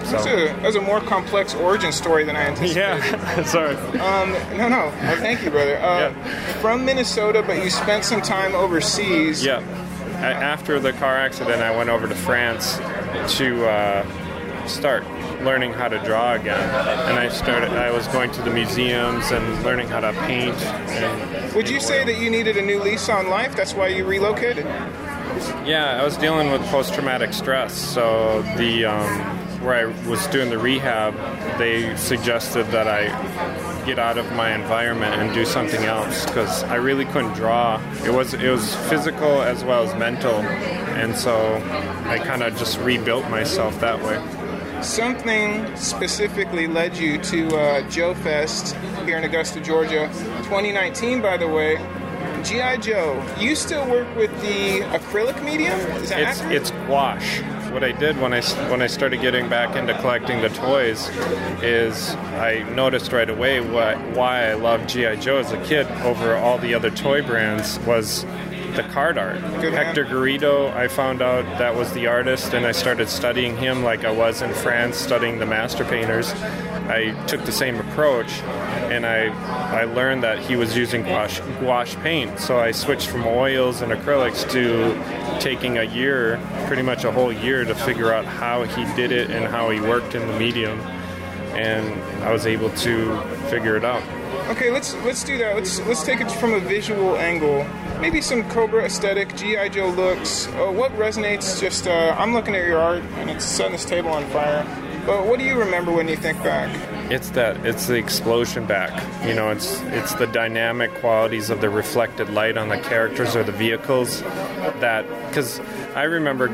So. 0.05 0.13
That's 0.13 0.25
a, 0.25 0.62
that's 0.62 0.75
a 0.75 0.81
more 0.81 1.00
complex 1.00 1.53
origin 1.53 1.91
story 1.91 2.24
than 2.24 2.36
I 2.36 2.41
anticipated. 2.48 2.79
Yeah, 2.79 3.43
sorry. 3.43 3.75
Um, 4.00 4.31
no, 4.57 4.67
no. 4.67 4.77
Well, 4.88 5.17
thank 5.17 5.43
you, 5.43 5.51
brother. 5.51 5.77
Uh, 5.77 6.12
From 6.60 6.83
Minnesota, 6.86 7.43
but 7.45 7.63
you 7.63 7.69
spent 7.69 8.03
some 8.03 8.21
time 8.21 8.55
overseas. 8.55 9.45
Yeah. 9.45 9.60
After 10.21 10.79
the 10.79 10.93
car 10.93 11.17
accident, 11.17 11.61
I 11.61 11.75
went 11.75 11.89
over 11.89 12.07
to 12.07 12.15
France 12.15 12.77
to 13.37 13.65
uh, 13.65 14.67
start 14.67 15.03
learning 15.41 15.73
how 15.73 15.87
to 15.87 15.97
draw 16.03 16.33
again, 16.33 16.59
and 17.09 17.17
I 17.17 17.29
started. 17.29 17.71
I 17.71 17.91
was 17.91 18.07
going 18.07 18.31
to 18.31 18.41
the 18.43 18.51
museums 18.51 19.31
and 19.31 19.63
learning 19.63 19.87
how 19.87 19.99
to 20.01 20.13
paint. 20.27 20.55
And 20.61 21.53
Would 21.55 21.69
you 21.69 21.79
say 21.79 22.03
that 22.05 22.19
you 22.19 22.29
needed 22.29 22.57
a 22.57 22.61
new 22.61 22.79
lease 22.81 23.09
on 23.09 23.29
life? 23.29 23.55
That's 23.55 23.73
why 23.73 23.87
you 23.87 24.05
relocated? 24.05 24.65
yeah, 25.65 25.97
I 25.99 26.03
was 26.03 26.17
dealing 26.17 26.51
with 26.51 26.61
post-traumatic 26.67 27.33
stress. 27.33 27.73
So 27.73 28.43
the 28.57 28.85
um, 28.85 29.40
where 29.61 29.75
I 29.87 30.07
was 30.09 30.25
doing 30.27 30.49
the 30.49 30.57
rehab, 30.57 31.13
they 31.57 31.95
suggested 31.95 32.65
that 32.67 32.87
I 32.87 33.05
get 33.85 33.99
out 33.99 34.17
of 34.17 34.31
my 34.33 34.53
environment 34.53 35.15
and 35.15 35.33
do 35.33 35.45
something 35.45 35.83
else 35.85 36.25
because 36.25 36.63
I 36.63 36.75
really 36.75 37.05
couldn't 37.05 37.33
draw. 37.33 37.81
It 38.05 38.13
was 38.13 38.33
it 38.33 38.49
was 38.49 38.75
physical 38.89 39.41
as 39.41 39.63
well 39.63 39.83
as 39.83 39.93
mental, 39.95 40.33
and 40.35 41.15
so 41.15 41.55
I 42.05 42.19
kind 42.19 42.43
of 42.43 42.55
just 42.57 42.79
rebuilt 42.79 43.29
myself 43.29 43.79
that 43.81 44.01
way. 44.03 44.19
Something 44.81 45.75
specifically 45.75 46.65
led 46.67 46.97
you 46.97 47.19
to 47.19 47.55
uh, 47.55 47.89
Joe 47.89 48.15
Fest 48.15 48.75
here 49.05 49.17
in 49.17 49.23
Augusta, 49.23 49.61
Georgia, 49.61 50.07
2019, 50.43 51.21
by 51.21 51.37
the 51.37 51.47
way. 51.47 51.77
GI 52.43 52.77
Joe. 52.79 53.23
You 53.39 53.55
still 53.55 53.87
work 53.87 54.07
with 54.15 54.31
the 54.41 54.79
acrylic 54.97 55.43
medium? 55.45 55.79
Is 56.01 56.09
that 56.09 56.19
It's 56.21 56.39
accurate? 56.41 56.55
it's 56.55 56.71
gouache. 56.71 57.43
What 57.71 57.83
I 57.83 57.91
did 57.91 58.19
when 58.19 58.33
I 58.33 58.41
when 58.69 58.81
I 58.81 58.87
started 58.87 59.21
getting 59.21 59.47
back 59.49 59.75
into 59.75 59.93
collecting 59.99 60.41
the 60.41 60.49
toys 60.49 61.09
is 61.63 62.15
I 62.15 62.63
noticed 62.75 63.11
right 63.11 63.29
away 63.29 63.61
what 63.61 63.97
why 64.15 64.49
I 64.49 64.53
loved 64.53 64.89
GI 64.89 65.17
Joe 65.17 65.37
as 65.37 65.51
a 65.51 65.63
kid 65.63 65.87
over 66.01 66.35
all 66.35 66.57
the 66.57 66.73
other 66.73 66.91
toy 66.91 67.21
brands 67.21 67.79
was 67.79 68.25
the 68.75 68.83
card 68.83 69.17
art. 69.17 69.39
Good 69.61 69.73
man. 69.73 69.85
Hector 69.85 70.05
Garrido, 70.05 70.73
I 70.73 70.87
found 70.87 71.21
out 71.21 71.43
that 71.57 71.75
was 71.75 71.91
the 71.93 72.07
artist, 72.07 72.53
and 72.53 72.65
I 72.65 72.71
started 72.71 73.09
studying 73.09 73.57
him 73.57 73.83
like 73.83 74.05
I 74.05 74.11
was 74.11 74.41
in 74.41 74.53
France 74.53 74.97
studying 74.97 75.39
the 75.39 75.45
master 75.45 75.83
painters. 75.83 76.31
I 76.87 77.11
took 77.27 77.43
the 77.45 77.51
same 77.51 77.79
approach, 77.79 78.31
and 78.91 79.05
I 79.05 79.27
I 79.81 79.83
learned 79.85 80.23
that 80.23 80.39
he 80.39 80.55
was 80.55 80.75
using 80.75 81.03
gouache, 81.03 81.41
gouache 81.59 81.95
paint. 81.97 82.39
So 82.39 82.59
I 82.59 82.71
switched 82.71 83.07
from 83.07 83.25
oils 83.25 83.81
and 83.81 83.91
acrylics 83.91 84.49
to 84.51 84.93
taking 85.41 85.79
a 85.79 85.83
year, 85.83 86.39
pretty 86.67 86.83
much 86.83 87.03
a 87.03 87.12
whole 87.12 87.33
year, 87.33 87.65
to 87.65 87.74
figure 87.74 88.13
out 88.13 88.25
how 88.25 88.63
he 88.63 88.86
did 88.95 89.12
it 89.12 89.31
and 89.31 89.45
how 89.45 89.69
he 89.69 89.79
worked 89.81 90.15
in 90.15 90.25
the 90.27 90.39
medium. 90.39 90.79
And 91.57 92.01
I 92.24 92.31
was 92.31 92.45
able 92.45 92.69
to 92.69 93.21
figure 93.50 93.75
it 93.75 93.83
out. 93.83 94.03
Okay, 94.50 94.71
let's 94.71 94.93
let's 95.03 95.24
do 95.24 95.38
that. 95.39 95.55
Let's 95.55 95.79
let's 95.81 96.03
take 96.03 96.21
it 96.21 96.31
from 96.31 96.53
a 96.53 96.60
visual 96.60 97.17
angle. 97.17 97.65
Maybe 98.00 98.21
some 98.21 98.48
Cobra 98.50 98.86
aesthetic, 98.86 99.36
GI 99.36 99.69
Joe 99.69 99.89
looks. 99.89 100.48
Uh, 100.48 100.71
what 100.71 100.91
resonates? 100.93 101.60
Just 101.60 101.88
uh, 101.88 102.15
I'm 102.17 102.33
looking 102.33 102.55
at 102.55 102.65
your 102.65 102.79
art 102.79 103.03
and 103.17 103.29
it's 103.29 103.45
setting 103.45 103.74
this 103.74 103.86
table 103.86 104.10
on 104.10 104.25
fire. 104.29 104.65
But 105.05 105.25
what 105.25 105.39
do 105.39 105.45
you 105.45 105.57
remember 105.57 105.91
when 105.91 106.07
you 106.07 106.15
think 106.15 106.41
back? 106.43 106.69
It's 107.11 107.29
that 107.31 107.65
it's 107.65 107.87
the 107.87 107.95
explosion 107.95 108.65
back. 108.65 108.91
You 109.27 109.33
know, 109.33 109.51
it's 109.51 109.81
it's 109.87 110.15
the 110.15 110.27
dynamic 110.27 110.93
qualities 110.95 111.49
of 111.49 111.59
the 111.59 111.69
reflected 111.69 112.29
light 112.29 112.57
on 112.57 112.69
the 112.69 112.77
characters 112.77 113.35
or 113.35 113.43
the 113.43 113.51
vehicles 113.51 114.21
that 114.79 115.05
because 115.27 115.59
I 115.93 116.03
remember 116.03 116.47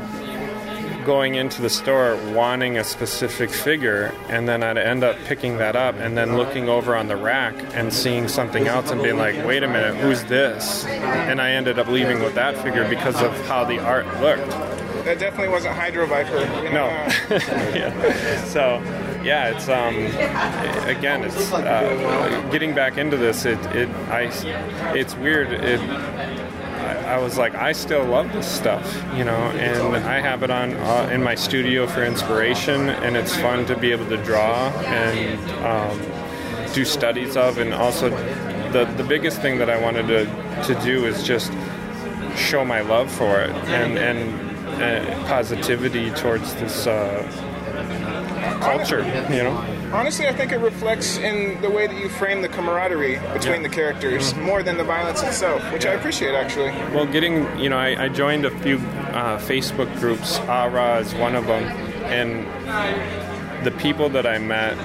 going 1.06 1.36
into 1.36 1.62
the 1.62 1.70
store 1.70 2.16
wanting 2.34 2.76
a 2.76 2.82
specific 2.82 3.50
figure 3.50 4.12
and 4.28 4.48
then 4.48 4.64
I'd 4.64 4.76
end 4.76 5.04
up 5.04 5.16
picking 5.26 5.58
that 5.58 5.76
up 5.76 5.94
and 5.94 6.18
then 6.18 6.36
looking 6.36 6.68
over 6.68 6.96
on 6.96 7.06
the 7.06 7.16
rack 7.16 7.54
and 7.74 7.92
seeing 7.92 8.26
something 8.26 8.66
else 8.66 8.90
and 8.90 9.00
being 9.00 9.16
like, 9.16 9.36
wait 9.46 9.62
a 9.62 9.68
minute, 9.68 9.94
who's 9.94 10.24
this? 10.24 10.84
And 10.86 11.40
I 11.40 11.52
ended 11.52 11.78
up 11.78 11.86
leaving 11.86 12.20
with 12.20 12.34
that 12.34 12.58
figure 12.58 12.86
because 12.88 13.22
of 13.22 13.32
how 13.46 13.64
the 13.64 13.78
art 13.78 14.06
looked. 14.20 14.52
That 15.04 15.18
definitely 15.18 15.48
wasn't 15.48 15.74
Hydro 15.74 16.06
Viper. 16.06 16.38
you 16.64 16.70
know, 16.70 16.88
No. 16.88 17.08
yeah. 17.74 18.44
So, 18.44 18.80
yeah, 19.22 19.50
it's 19.54 19.68
um, 19.68 19.94
again, 20.88 21.24
it's 21.24 21.52
uh, 21.52 22.48
getting 22.52 22.74
back 22.74 22.98
into 22.98 23.16
this. 23.16 23.44
It, 23.44 23.58
it, 23.74 23.88
I, 24.08 24.30
it's 24.96 25.14
weird. 25.16 25.52
It, 25.52 25.80
I, 25.80 27.14
I 27.14 27.18
was 27.18 27.36
like, 27.36 27.54
I 27.54 27.72
still 27.72 28.04
love 28.04 28.32
this 28.32 28.46
stuff, 28.46 29.02
you 29.16 29.24
know, 29.24 29.34
and 29.34 29.96
I 29.96 30.20
have 30.20 30.42
it 30.42 30.50
on 30.50 30.74
uh, 30.74 31.10
in 31.12 31.22
my 31.22 31.34
studio 31.34 31.86
for 31.86 32.04
inspiration, 32.04 32.90
and 32.90 33.16
it's 33.16 33.34
fun 33.36 33.66
to 33.66 33.76
be 33.76 33.92
able 33.92 34.08
to 34.08 34.16
draw 34.24 34.68
and 34.86 35.50
um, 35.66 36.72
do 36.72 36.84
studies 36.84 37.36
of, 37.36 37.58
and 37.58 37.74
also 37.74 38.10
the 38.72 38.84
the 38.96 39.04
biggest 39.04 39.40
thing 39.40 39.58
that 39.58 39.68
I 39.70 39.80
wanted 39.80 40.06
to 40.08 40.24
to 40.74 40.80
do 40.84 41.06
is 41.06 41.22
just 41.22 41.52
show 42.36 42.64
my 42.64 42.82
love 42.82 43.10
for 43.10 43.40
it 43.40 43.50
and 43.50 43.98
and 43.98 44.47
uh, 44.68 45.24
positivity 45.26 46.10
towards 46.10 46.54
this 46.56 46.86
uh, 46.86 47.22
culture, 48.60 49.00
you 49.30 49.42
know. 49.42 49.56
honestly, 49.92 50.26
I 50.28 50.32
think 50.32 50.52
it 50.52 50.58
reflects 50.58 51.16
in 51.18 51.60
the 51.60 51.70
way 51.70 51.86
that 51.86 51.96
you 51.96 52.08
frame 52.08 52.42
the 52.42 52.48
camaraderie 52.48 53.18
between 53.32 53.62
the 53.62 53.68
characters 53.68 54.34
more 54.34 54.62
than 54.62 54.76
the 54.76 54.84
violence 54.84 55.22
itself, 55.22 55.62
which 55.72 55.86
I 55.86 55.92
appreciate 55.92 56.34
actually. 56.34 56.70
Well, 56.94 57.06
getting 57.06 57.58
you 57.58 57.68
know, 57.68 57.78
I, 57.78 58.04
I 58.04 58.08
joined 58.08 58.44
a 58.44 58.50
few 58.60 58.76
uh, 58.76 59.38
Facebook 59.38 59.92
groups. 59.98 60.38
ARA 60.40 61.00
is 61.00 61.14
one 61.14 61.34
of 61.34 61.46
them, 61.46 61.64
and 62.04 62.44
the 63.64 63.70
people 63.72 64.08
that 64.10 64.26
I 64.26 64.38
met 64.38 64.76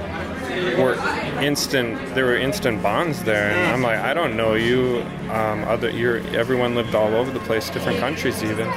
were 0.78 0.96
instant. 1.42 1.98
There 2.16 2.26
were 2.26 2.38
instant 2.38 2.82
bonds 2.82 3.24
there, 3.24 3.52
and 3.52 3.74
I'm 3.74 3.82
like, 3.82 4.00
I 4.00 4.14
don't 4.14 4.36
know 4.38 4.54
you. 4.54 5.04
Um, 5.30 5.64
other, 5.66 5.90
you're 5.90 6.18
everyone 6.36 6.76
lived 6.76 6.96
all 6.96 7.16
over 7.16 7.32
the 7.32 7.40
place, 7.40 7.70
different 7.70 8.00
countries 8.00 8.44
even, 8.44 8.68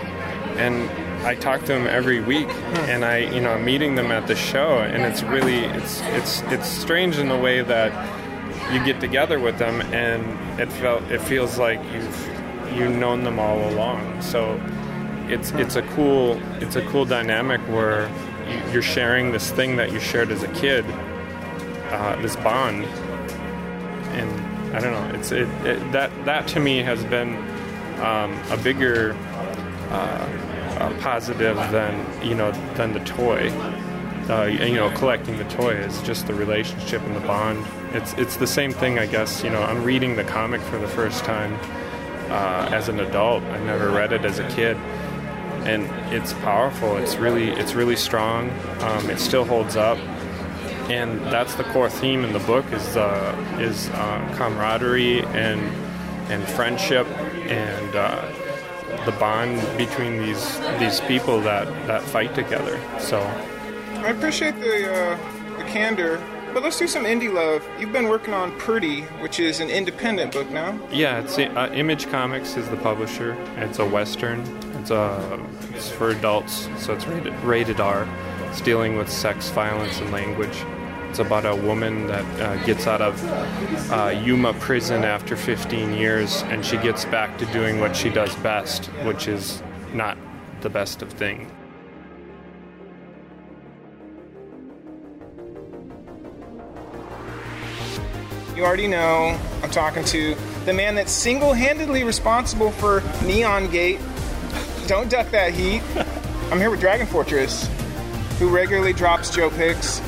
and. 0.59 0.91
I 1.27 1.35
talk 1.35 1.63
to 1.63 1.67
them 1.67 1.89
every 1.89 2.21
week, 2.21 2.47
and 2.87 3.05
I, 3.05 3.17
you 3.19 3.41
know, 3.41 3.51
I'm 3.55 3.65
meeting 3.65 3.97
them 3.97 4.13
at 4.13 4.29
the 4.29 4.37
show, 4.37 4.79
and 4.79 5.03
it's 5.03 5.25
really, 5.25 5.65
it's, 5.65 6.01
it's, 6.03 6.41
it's 6.53 6.69
strange 6.69 7.19
in 7.19 7.29
the 7.29 7.37
way 7.37 7.63
that 7.63 7.91
you 8.73 8.85
get 8.85 9.01
together 9.01 9.41
with 9.41 9.59
them, 9.59 9.81
and 9.93 10.23
it 10.61 10.71
felt, 10.71 11.03
it 11.11 11.21
feels 11.21 11.59
like 11.59 11.81
you've, 11.93 12.31
you've 12.77 12.95
known 12.95 13.25
them 13.25 13.41
all 13.41 13.59
along. 13.71 14.23
So, 14.23 14.61
it's, 15.29 15.51
it's 15.53 15.75
a 15.75 15.83
cool, 15.83 16.41
it's 16.63 16.77
a 16.77 16.83
cool 16.91 17.05
dynamic 17.05 17.61
where 17.63 18.09
you- 18.49 18.73
you're 18.75 18.83
sharing 18.83 19.33
this 19.33 19.51
thing 19.51 19.75
that 19.77 19.91
you 19.93 19.99
shared 19.99 20.31
as 20.31 20.45
a 20.45 20.49
kid, 20.53 20.85
uh, 21.91 22.15
this 22.23 22.37
bond, 22.37 22.85
and 24.13 24.77
I 24.77 24.81
don't 24.81 24.93
know, 24.93 25.19
it's 25.19 25.33
it, 25.33 25.49
it 25.67 25.93
that 25.93 26.11
that 26.25 26.47
to 26.49 26.61
me 26.61 26.79
has 26.83 27.03
been 27.05 27.35
um, 28.01 28.39
a 28.51 28.57
bigger 28.63 29.17
uh, 29.91 30.27
uh, 30.79 30.93
positive 31.01 31.57
than 31.71 32.23
you 32.23 32.35
know 32.35 32.53
than 32.75 32.93
the 32.93 33.01
toy. 33.01 33.51
Uh, 34.29 34.45
you 34.45 34.75
know, 34.75 34.91
collecting 34.91 35.39
the 35.39 35.45
toy 35.45 35.71
is 35.71 36.03
just 36.03 36.27
the 36.27 36.35
relationship 36.35 37.01
and 37.03 37.15
the 37.15 37.21
bond. 37.21 37.65
It's 37.95 38.13
it's 38.15 38.37
the 38.37 38.47
same 38.47 38.73
thing, 38.73 38.99
I 38.99 39.07
guess. 39.07 39.45
You 39.45 39.51
know, 39.51 39.63
I'm 39.63 39.85
reading 39.85 40.17
the 40.17 40.25
comic 40.25 40.61
for 40.63 40.79
the 40.79 40.89
first 40.89 41.25
time 41.25 41.55
uh, 42.31 42.69
as 42.73 42.89
an 42.89 42.99
adult. 43.01 43.45
I 43.45 43.63
never 43.65 43.91
read 43.91 44.13
it 44.13 44.25
as 44.25 44.41
a 44.41 44.49
kid, 44.49 44.77
and 45.65 45.85
it's 46.13 46.33
powerful. 46.35 46.97
It's 46.97 47.17
really 47.17 47.51
it's 47.51 47.75
really 47.75 47.97
strong. 47.97 48.51
Um, 48.81 49.11
it 49.11 49.21
still 49.21 49.45
holds 49.45 49.77
up, 49.77 49.99
and 50.91 51.21
that's 51.27 51.55
the 51.55 51.65
core 51.65 51.89
theme 51.89 52.25
in 52.25 52.33
the 52.33 52.41
book 52.41 52.65
is 52.73 52.97
uh, 52.97 53.57
is 53.61 53.89
uh, 53.91 54.35
camaraderie 54.37 55.21
and 55.27 55.61
and 56.31 56.43
friendship 56.49 57.07
and 57.47 57.95
uh, 57.95 58.29
the 59.07 59.13
bond 59.13 59.61
between 59.79 60.19
these 60.19 60.59
these 60.79 61.01
people 61.03 61.41
that 61.41 61.67
that 61.87 62.03
fight 62.03 62.35
together. 62.35 62.79
So 62.99 63.21
I 63.21 64.11
appreciate 64.11 64.59
the 64.61 64.93
uh, 64.93 65.57
the 65.59 65.65
candor, 65.65 66.23
but 66.53 66.63
let's 66.63 66.79
do 66.79 66.87
some 66.87 67.05
indie 67.05 67.33
love. 67.33 67.67
You've 67.79 67.93
been 67.93 68.09
working 68.09 68.35
on 68.35 68.53
Pretty, 68.59 69.03
which 69.23 69.41
is 69.41 69.61
an 69.61 69.71
independent 69.71 70.33
book 70.33 70.51
now. 70.51 70.79
yeah, 70.93 71.21
it's 71.21 71.39
uh, 71.39 71.71
Image 71.73 72.09
Comics 72.09 72.57
is 72.57 72.69
the 72.69 72.77
publisher. 72.77 73.33
It's 73.57 73.79
a 73.79 73.87
western. 73.87 74.41
It's 74.81 74.91
a 74.91 75.41
it's 75.75 75.91
for 75.91 76.11
adults, 76.11 76.69
so 76.79 76.93
it's 76.95 77.07
rated, 77.07 77.35
rated 77.43 77.81
R. 77.81 78.07
It's 78.49 78.61
dealing 78.61 78.97
with 78.97 79.11
sex, 79.11 79.51
violence, 79.51 79.99
and 80.01 80.11
language. 80.13 80.57
It's 81.17 81.27
about 81.27 81.47
a 81.47 81.57
woman 81.57 82.09
that 82.09 82.41
uh, 82.43 82.63
gets 82.67 82.87
out 82.87 83.01
of 83.01 83.91
uh, 83.91 84.09
Yuma 84.23 84.53
prison 84.53 85.03
after 85.03 85.35
15 85.35 85.95
years, 85.95 86.43
and 86.49 86.63
she 86.63 86.77
gets 86.77 87.07
back 87.07 87.39
to 87.39 87.47
doing 87.47 87.81
what 87.81 87.97
she 87.97 88.11
does 88.11 88.37
best, 88.37 88.85
which 89.07 89.27
is 89.27 89.63
not 89.95 90.19
the 90.61 90.69
best 90.69 91.01
of 91.01 91.11
things. 91.11 91.51
You 98.55 98.63
already 98.63 98.87
know 98.87 99.41
I'm 99.63 99.71
talking 99.71 100.05
to 100.05 100.37
the 100.67 100.75
man 100.75 100.97
that's 100.97 101.13
single-handedly 101.13 102.05
responsible 102.05 102.73
for 102.73 103.03
Neon 103.25 103.71
Gate. 103.71 104.01
Don't 104.87 105.09
duck 105.09 105.31
that 105.31 105.55
heat. 105.55 105.83
I'm 106.51 106.59
here 106.59 106.69
with 106.69 106.81
Dragon 106.81 107.07
Fortress, 107.07 107.71
who 108.39 108.55
regularly 108.55 108.93
drops 108.93 109.35
Joe 109.35 109.49
picks. 109.49 110.03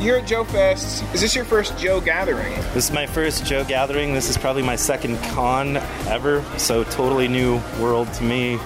You're 0.00 0.18
at 0.18 0.28
Joe 0.28 0.44
Fest. 0.44 1.02
Is 1.12 1.20
this 1.20 1.34
your 1.34 1.44
first 1.44 1.76
Joe 1.76 2.00
gathering? 2.00 2.54
This 2.72 2.84
is 2.84 2.92
my 2.92 3.04
first 3.04 3.44
Joe 3.44 3.64
gathering. 3.64 4.14
This 4.14 4.30
is 4.30 4.38
probably 4.38 4.62
my 4.62 4.76
second 4.76 5.18
con 5.30 5.76
ever, 6.06 6.44
so 6.56 6.84
totally 6.84 7.26
new 7.26 7.60
world 7.80 8.12
to 8.14 8.22
me. 8.22 8.60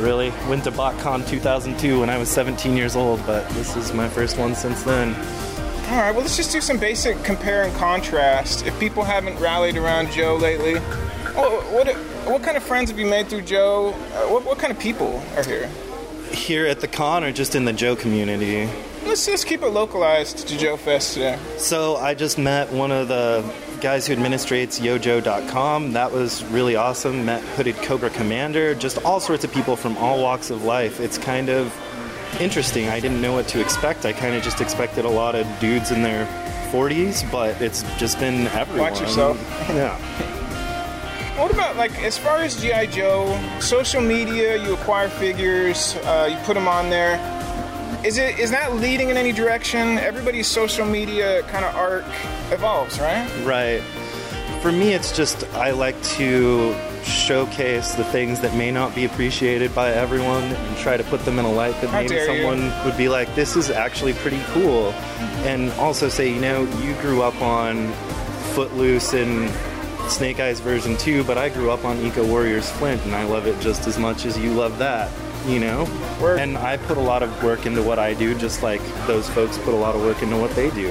Really, 0.00 0.30
went 0.48 0.64
to 0.64 0.72
BotCon 0.72 1.28
2002 1.28 2.00
when 2.00 2.10
I 2.10 2.18
was 2.18 2.28
17 2.28 2.76
years 2.76 2.96
old, 2.96 3.24
but 3.24 3.48
this 3.50 3.76
is 3.76 3.92
my 3.92 4.08
first 4.08 4.36
one 4.36 4.56
since 4.56 4.82
then. 4.82 5.14
All 5.90 5.96
right, 5.96 6.10
well, 6.10 6.22
let's 6.22 6.36
just 6.36 6.50
do 6.50 6.60
some 6.60 6.78
basic 6.78 7.22
compare 7.22 7.62
and 7.62 7.74
contrast. 7.76 8.66
If 8.66 8.78
people 8.80 9.04
haven't 9.04 9.38
rallied 9.38 9.76
around 9.76 10.10
Joe 10.10 10.36
lately, 10.36 10.80
what, 11.36 11.52
what, 11.72 11.96
what 12.26 12.42
kind 12.42 12.56
of 12.56 12.64
friends 12.64 12.90
have 12.90 12.98
you 12.98 13.06
made 13.06 13.28
through 13.28 13.42
Joe? 13.42 13.90
Uh, 13.90 14.26
what, 14.26 14.44
what 14.44 14.58
kind 14.58 14.72
of 14.72 14.78
people 14.80 15.22
are 15.36 15.44
here? 15.44 15.68
Here 16.32 16.66
at 16.66 16.80
the 16.80 16.88
con 16.88 17.22
or 17.22 17.30
just 17.30 17.54
in 17.54 17.64
the 17.64 17.72
Joe 17.72 17.94
community? 17.94 18.68
Let's 19.08 19.24
just 19.24 19.46
keep 19.46 19.62
it 19.62 19.70
localized 19.70 20.46
to 20.48 20.58
Joe 20.58 20.76
Fest 20.76 21.14
today. 21.14 21.38
So 21.56 21.96
I 21.96 22.12
just 22.12 22.36
met 22.36 22.70
one 22.70 22.92
of 22.92 23.08
the 23.08 23.42
guys 23.80 24.06
who 24.06 24.14
administrates 24.14 24.78
yojoe.com. 24.78 25.94
That 25.94 26.12
was 26.12 26.44
really 26.44 26.76
awesome. 26.76 27.24
Met 27.24 27.42
Hooded 27.42 27.76
Cobra 27.76 28.10
Commander, 28.10 28.74
just 28.74 29.02
all 29.06 29.18
sorts 29.18 29.44
of 29.44 29.52
people 29.52 29.76
from 29.76 29.96
all 29.96 30.22
walks 30.22 30.50
of 30.50 30.64
life. 30.64 31.00
It's 31.00 31.16
kind 31.16 31.48
of 31.48 31.74
interesting. 32.38 32.90
I 32.90 33.00
didn't 33.00 33.22
know 33.22 33.32
what 33.32 33.48
to 33.48 33.62
expect. 33.62 34.04
I 34.04 34.12
kind 34.12 34.34
of 34.34 34.42
just 34.42 34.60
expected 34.60 35.06
a 35.06 35.10
lot 35.10 35.34
of 35.34 35.46
dudes 35.58 35.90
in 35.90 36.02
their 36.02 36.26
40s, 36.70 37.28
but 37.32 37.60
it's 37.62 37.82
just 37.96 38.20
been 38.20 38.46
everyone. 38.48 38.92
Watch 38.92 39.00
yourself. 39.00 39.38
Yeah. 39.70 40.34
What 41.38 41.52
about 41.52 41.76
like 41.76 41.96
as 42.02 42.18
far 42.18 42.38
as 42.38 42.60
GI 42.60 42.88
Joe, 42.88 43.40
social 43.60 44.00
media? 44.00 44.56
You 44.56 44.74
acquire 44.74 45.08
figures, 45.08 45.94
uh, 46.02 46.28
you 46.28 46.36
put 46.44 46.54
them 46.54 46.66
on 46.66 46.90
there. 46.90 47.37
Is 48.04 48.16
it 48.16 48.38
is 48.38 48.50
that 48.52 48.76
leading 48.76 49.10
in 49.10 49.16
any 49.16 49.32
direction? 49.32 49.98
Everybody's 49.98 50.46
social 50.46 50.86
media 50.86 51.42
kind 51.44 51.64
of 51.64 51.74
arc 51.74 52.04
evolves, 52.52 53.00
right? 53.00 53.28
Right. 53.44 53.82
For 54.62 54.70
me, 54.72 54.92
it's 54.92 55.16
just 55.16 55.44
I 55.54 55.72
like 55.72 56.00
to 56.16 56.74
showcase 57.02 57.94
the 57.94 58.04
things 58.04 58.40
that 58.40 58.54
may 58.54 58.70
not 58.70 58.94
be 58.94 59.04
appreciated 59.04 59.74
by 59.74 59.92
everyone 59.92 60.44
and 60.44 60.76
try 60.76 60.96
to 60.96 61.04
put 61.04 61.24
them 61.24 61.38
in 61.38 61.44
a 61.44 61.50
light 61.52 61.80
that 61.80 61.90
How 61.90 61.98
maybe 61.98 62.08
dare 62.08 62.34
you. 62.34 62.42
someone 62.42 62.84
would 62.84 62.96
be 62.96 63.08
like, 63.08 63.34
this 63.34 63.56
is 63.56 63.70
actually 63.70 64.12
pretty 64.14 64.40
cool. 64.48 64.92
And 65.44 65.70
also 65.72 66.08
say, 66.08 66.32
you 66.32 66.40
know, 66.40 66.64
you 66.80 66.94
grew 67.00 67.22
up 67.22 67.40
on 67.40 67.92
Footloose 68.54 69.14
and 69.14 69.50
Snake 70.10 70.40
Eyes 70.40 70.60
version 70.60 70.96
2, 70.98 71.24
but 71.24 71.38
I 71.38 71.48
grew 71.48 71.70
up 71.70 71.84
on 71.84 71.98
Eco 72.00 72.26
Warriors 72.26 72.70
Flint 72.72 73.04
and 73.04 73.14
I 73.14 73.24
love 73.24 73.46
it 73.46 73.58
just 73.60 73.86
as 73.86 73.98
much 73.98 74.24
as 74.26 74.38
you 74.38 74.52
love 74.52 74.78
that, 74.78 75.10
you 75.48 75.58
know? 75.60 75.84
Word. 76.20 76.40
And 76.40 76.56
I 76.58 76.76
put 76.76 76.96
a 76.96 77.00
lot 77.00 77.22
of 77.22 77.42
work 77.42 77.66
into 77.66 77.82
what 77.82 77.98
I 77.98 78.14
do, 78.14 78.36
just 78.36 78.62
like 78.62 78.80
those 79.06 79.28
folks 79.30 79.58
put 79.58 79.74
a 79.74 79.76
lot 79.76 79.94
of 79.94 80.02
work 80.02 80.22
into 80.22 80.36
what 80.36 80.50
they 80.54 80.70
do. 80.70 80.90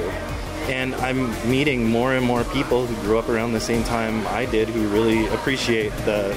And 0.67 0.95
I'm 0.95 1.29
meeting 1.49 1.85
more 1.85 2.13
and 2.13 2.25
more 2.25 2.43
people 2.45 2.85
who 2.85 2.95
grew 3.01 3.17
up 3.17 3.29
around 3.29 3.53
the 3.53 3.59
same 3.59 3.83
time 3.83 4.25
I 4.27 4.45
did 4.45 4.67
who 4.67 4.87
really 4.89 5.27
appreciate 5.27 5.91
the 6.03 6.35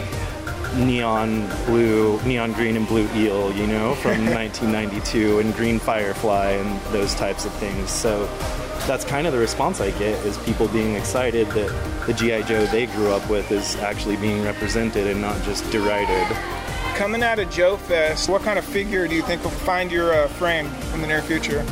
neon 0.77 1.49
blue, 1.67 2.21
neon 2.23 2.53
green 2.53 2.77
and 2.77 2.87
blue 2.87 3.09
eel, 3.15 3.53
you 3.53 3.67
know, 3.67 3.95
from 3.97 4.25
1992 4.31 5.41
and 5.41 5.55
green 5.55 5.79
firefly 5.79 6.51
and 6.51 6.81
those 6.93 7.15
types 7.15 7.45
of 7.45 7.53
things. 7.55 7.91
So 7.91 8.27
that's 8.87 9.05
kind 9.05 9.27
of 9.27 9.33
the 9.33 9.39
response 9.39 9.81
I 9.81 9.91
get 9.93 10.25
is 10.25 10.39
people 10.39 10.69
being 10.69 10.95
excited 10.95 11.49
that 11.49 12.07
the 12.07 12.13
GI 12.15 12.45
Joe 12.45 12.65
they 12.67 12.87
grew 12.87 13.11
up 13.11 13.29
with 13.29 13.51
is 13.51 13.77
actually 13.77 14.17
being 14.17 14.43
represented 14.43 15.07
and 15.07 15.21
not 15.21 15.43
just 15.43 15.69
derided. 15.71 16.27
Coming 17.01 17.23
out 17.23 17.39
of 17.39 17.49
Joe 17.49 17.79
Fest, 17.79 18.29
what 18.29 18.43
kind 18.43 18.59
of 18.59 18.65
figure 18.67 19.09
do 19.09 19.15
you 19.15 19.23
think 19.23 19.43
will 19.43 19.51
find 19.51 19.91
your 19.91 20.13
uh, 20.13 20.29
frame 20.29 20.67
in 20.93 21.01
the 21.01 21.07
near 21.07 21.23
future? 21.23 21.65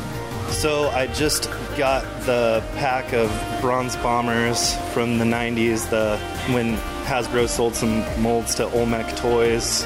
So 0.49 0.89
I 0.89 1.05
just 1.05 1.51
got 1.77 2.03
the 2.21 2.63
pack 2.77 3.13
of 3.13 3.29
bronze 3.61 3.95
bombers 3.97 4.73
from 4.91 5.19
the 5.19 5.25
90s, 5.25 5.87
the 5.91 6.17
when 6.51 6.77
Hasbro 7.05 7.47
sold 7.47 7.75
some 7.75 8.03
molds 8.19 8.55
to 8.55 8.65
Olmec 8.71 9.15
Toys. 9.17 9.85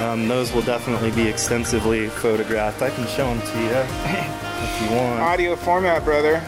Um, 0.00 0.26
those 0.26 0.52
will 0.52 0.62
definitely 0.62 1.12
be 1.12 1.28
extensively 1.28 2.08
photographed. 2.08 2.82
I 2.82 2.90
can 2.90 3.06
show 3.06 3.32
them 3.32 3.40
to 3.40 3.58
you 3.60 3.68
if 3.70 4.82
you 4.82 4.96
want. 4.96 5.20
Audio 5.20 5.54
format, 5.54 6.04
brother. 6.04 6.42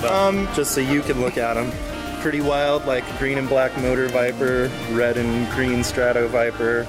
But 0.00 0.54
just 0.54 0.76
so 0.76 0.80
you 0.80 1.02
can 1.02 1.20
look 1.20 1.36
at 1.36 1.54
them. 1.54 1.72
Pretty 2.20 2.40
wild, 2.40 2.86
like 2.86 3.02
green 3.18 3.36
and 3.36 3.48
black 3.48 3.76
Motor 3.78 4.06
Viper, 4.10 4.70
red 4.92 5.16
and 5.16 5.50
green 5.50 5.82
Strato 5.82 6.28
Viper, 6.28 6.86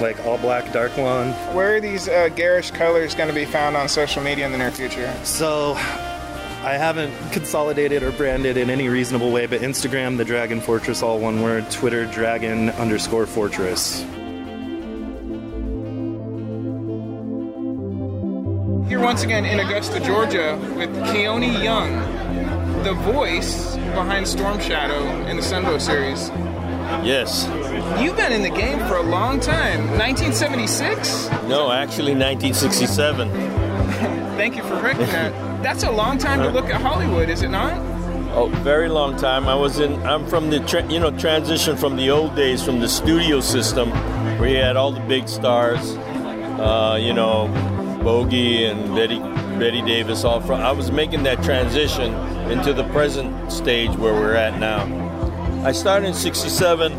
like 0.00 0.18
all 0.24 0.38
black 0.38 0.72
Dark 0.72 0.96
One. 0.96 1.32
Where 1.54 1.76
are 1.76 1.80
these 1.80 2.08
uh, 2.08 2.28
garish 2.28 2.70
colors 2.70 3.14
going 3.14 3.28
to 3.28 3.34
be 3.34 3.44
found 3.44 3.76
on 3.76 3.88
social 3.88 4.22
media 4.22 4.46
in 4.46 4.52
the 4.52 4.58
near 4.58 4.70
future? 4.70 5.12
So 5.24 5.74
I 5.74 6.74
haven't 6.74 7.12
consolidated 7.32 8.02
or 8.02 8.12
branded 8.12 8.56
in 8.56 8.68
any 8.68 8.88
reasonable 8.88 9.30
way, 9.30 9.46
but 9.46 9.60
Instagram, 9.60 10.16
the 10.16 10.24
Dragon 10.24 10.60
Fortress, 10.60 11.02
all 11.02 11.18
one 11.18 11.40
word, 11.40 11.70
Twitter, 11.70 12.04
Dragon 12.06 12.70
underscore 12.70 13.26
Fortress. 13.26 14.04
Here 18.88 19.00
once 19.00 19.22
again 19.22 19.44
in 19.44 19.60
Augusta, 19.60 20.00
Georgia, 20.00 20.58
with 20.74 20.90
Keone 21.06 21.62
Young, 21.62 21.94
the 22.82 22.94
voice 22.94 23.76
behind 23.76 24.26
Storm 24.26 24.58
Shadow 24.60 25.04
in 25.26 25.36
the 25.36 25.42
Sunbow 25.42 25.80
series. 25.80 26.30
Yes. 27.04 27.46
You've 28.02 28.16
been 28.16 28.32
in 28.32 28.42
the 28.42 28.50
game 28.50 28.78
for 28.86 28.96
a 28.96 29.02
long 29.02 29.40
time. 29.40 29.86
1976? 29.98 31.28
No, 31.48 31.70
actually 31.70 32.14
1967. 32.14 33.30
Thank 34.36 34.56
you 34.56 34.62
for 34.62 34.78
correcting 34.80 35.06
that. 35.06 35.62
That's 35.62 35.82
a 35.82 35.90
long 35.90 36.18
time 36.18 36.40
to 36.42 36.50
look 36.50 36.66
at 36.66 36.80
Hollywood, 36.80 37.28
is 37.28 37.42
it 37.42 37.48
not? 37.48 37.76
Oh, 38.34 38.48
very 38.62 38.88
long 38.88 39.16
time. 39.16 39.48
I 39.48 39.54
was 39.54 39.80
in. 39.80 40.00
I'm 40.06 40.26
from 40.26 40.50
the 40.50 40.60
tra- 40.60 40.86
you 40.86 41.00
know 41.00 41.10
transition 41.18 41.76
from 41.76 41.96
the 41.96 42.10
old 42.10 42.36
days 42.36 42.62
from 42.62 42.78
the 42.78 42.88
studio 42.88 43.40
system, 43.40 43.90
where 44.38 44.48
you 44.48 44.58
had 44.58 44.76
all 44.76 44.92
the 44.92 45.00
big 45.00 45.28
stars, 45.28 45.96
uh, 46.60 46.98
you 47.00 47.12
know, 47.12 47.48
Bogey 48.04 48.64
and 48.66 48.94
Betty 48.94 49.18
Betty 49.58 49.82
Davis. 49.82 50.24
All 50.24 50.40
from. 50.40 50.60
I 50.60 50.70
was 50.72 50.92
making 50.92 51.22
that 51.24 51.42
transition 51.42 52.14
into 52.50 52.72
the 52.72 52.84
present 52.90 53.50
stage 53.50 53.90
where 53.96 54.12
we're 54.14 54.34
at 54.36 54.60
now. 54.60 54.84
I 55.64 55.72
started 55.72 56.06
in 56.06 56.14
'67. 56.14 56.92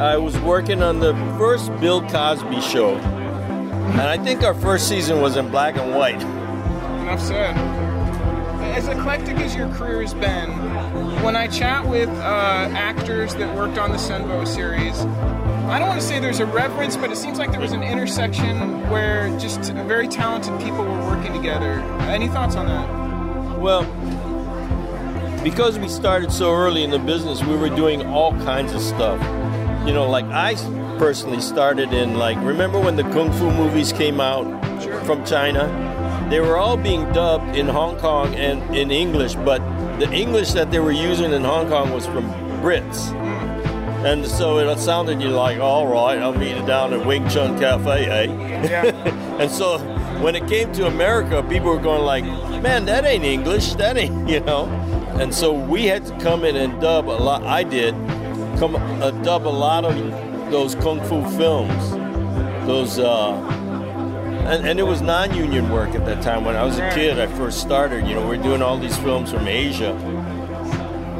I 0.00 0.16
was 0.16 0.36
working 0.40 0.82
on 0.82 0.98
the 0.98 1.14
first 1.38 1.74
Bill 1.80 2.00
Cosby 2.08 2.60
show, 2.60 2.96
and 2.96 4.00
I 4.00 4.18
think 4.18 4.42
our 4.42 4.54
first 4.54 4.88
season 4.88 5.20
was 5.20 5.36
in 5.36 5.50
black 5.50 5.76
and 5.76 5.94
white. 5.94 6.20
Enough 6.20 7.20
said. 7.20 7.56
As 8.74 8.88
eclectic 8.88 9.36
as 9.36 9.54
your 9.54 9.68
career 9.68 10.02
has 10.02 10.14
been, 10.14 10.50
when 11.22 11.36
I 11.36 11.46
chat 11.46 11.86
with 11.86 12.08
uh, 12.08 12.12
actors 12.72 13.36
that 13.36 13.54
worked 13.54 13.78
on 13.78 13.92
the 13.92 13.98
Sunbow 13.98 14.48
series, 14.48 14.98
I 15.70 15.78
don't 15.78 15.88
want 15.88 16.00
to 16.00 16.06
say 16.06 16.18
there's 16.18 16.40
a 16.40 16.46
reverence, 16.46 16.96
but 16.96 17.12
it 17.12 17.16
seems 17.16 17.38
like 17.38 17.52
there 17.52 17.60
was 17.60 17.72
an 17.72 17.84
intersection 17.84 18.88
where 18.90 19.28
just 19.38 19.60
very 19.72 20.08
talented 20.08 20.60
people 20.60 20.84
were 20.84 21.06
working 21.06 21.32
together. 21.32 21.80
Any 22.10 22.26
thoughts 22.26 22.56
on 22.56 22.66
that? 22.66 23.58
Well, 23.60 23.84
because 25.44 25.78
we 25.78 25.88
started 25.88 26.32
so 26.32 26.54
early 26.54 26.82
in 26.82 26.90
the 26.90 26.98
business, 26.98 27.44
we 27.44 27.54
were 27.54 27.68
doing 27.68 28.06
all 28.06 28.32
kinds 28.44 28.72
of 28.72 28.80
stuff. 28.80 29.20
You 29.86 29.92
know, 29.92 30.08
like 30.08 30.24
I 30.24 30.54
personally 30.98 31.42
started 31.42 31.92
in 31.92 32.16
like 32.16 32.38
remember 32.38 32.80
when 32.80 32.96
the 32.96 33.02
kung 33.02 33.30
fu 33.32 33.50
movies 33.50 33.92
came 33.92 34.20
out 34.20 34.44
from 35.04 35.22
China? 35.26 35.68
They 36.30 36.40
were 36.40 36.56
all 36.56 36.78
being 36.78 37.04
dubbed 37.12 37.54
in 37.54 37.68
Hong 37.68 37.98
Kong 37.98 38.34
and 38.34 38.74
in 38.74 38.90
English, 38.90 39.34
but 39.34 39.58
the 40.00 40.10
English 40.10 40.52
that 40.52 40.70
they 40.70 40.80
were 40.80 40.92
using 40.92 41.32
in 41.32 41.44
Hong 41.44 41.68
Kong 41.68 41.92
was 41.92 42.06
from 42.06 42.24
Brits. 42.62 43.12
And 44.04 44.26
so 44.26 44.58
it 44.58 44.78
sounded 44.78 45.20
you 45.20 45.28
like, 45.28 45.60
all 45.60 45.86
right, 45.86 46.18
I'll 46.18 46.32
meet 46.32 46.56
you 46.56 46.66
down 46.66 46.94
at 46.94 47.06
Wing 47.06 47.28
Chun 47.28 47.58
Cafe, 47.58 48.06
eh? 48.06 48.24
Yeah. 48.64 48.84
and 49.40 49.50
so 49.50 49.78
when 50.22 50.34
it 50.34 50.46
came 50.48 50.72
to 50.72 50.86
America, 50.86 51.42
people 51.42 51.68
were 51.68 51.80
going 51.80 52.02
like, 52.02 52.24
man, 52.62 52.86
that 52.86 53.04
ain't 53.04 53.24
English, 53.24 53.74
that 53.74 53.98
ain't, 53.98 54.28
you 54.34 54.40
know. 54.40 54.66
And 55.20 55.32
so 55.34 55.52
we 55.52 55.86
had 55.86 56.04
to 56.06 56.18
come 56.18 56.44
in 56.44 56.56
and 56.56 56.80
dub 56.80 57.08
a 57.08 57.10
lot. 57.12 57.42
I 57.44 57.62
did 57.62 57.94
come 58.58 58.76
uh, 58.76 59.10
dub 59.22 59.46
a 59.46 59.48
lot 59.48 59.84
of 59.84 59.94
those 60.50 60.74
kung 60.76 61.00
fu 61.04 61.24
films. 61.36 61.90
Those, 62.66 62.98
uh, 62.98 63.34
and, 64.46 64.66
and 64.66 64.80
it 64.80 64.82
was 64.82 65.00
non-union 65.02 65.70
work 65.70 65.94
at 65.94 66.04
that 66.06 66.22
time. 66.22 66.44
When 66.44 66.56
I 66.56 66.64
was 66.64 66.78
a 66.78 66.90
kid, 66.94 67.18
I 67.20 67.26
first 67.26 67.60
started. 67.60 68.06
You 68.06 68.14
know, 68.14 68.26
we 68.28 68.38
are 68.38 68.42
doing 68.42 68.60
all 68.62 68.78
these 68.78 68.96
films 68.98 69.30
from 69.30 69.46
Asia, 69.46 69.92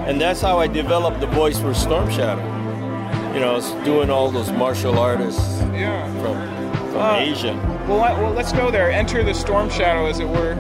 and 0.06 0.20
that's 0.20 0.40
how 0.40 0.58
I 0.58 0.66
developed 0.66 1.20
the 1.20 1.26
voice 1.28 1.58
for 1.58 1.72
Storm 1.74 2.10
Shadow. 2.10 2.42
You 3.34 3.40
know, 3.40 3.52
I 3.52 3.56
was 3.56 3.70
doing 3.84 4.10
all 4.10 4.30
those 4.30 4.50
martial 4.52 4.98
artists 4.98 5.60
Yeah. 5.72 6.06
from 6.20 6.90
from 6.92 7.00
Uh, 7.02 7.16
Asia. 7.18 7.54
Well, 7.88 7.98
well, 7.98 8.32
let's 8.32 8.52
go 8.52 8.70
there. 8.70 8.90
Enter 8.90 9.22
the 9.24 9.34
Storm 9.34 9.68
Shadow, 9.70 10.06
as 10.06 10.18
it 10.20 10.28
were. 10.28 10.54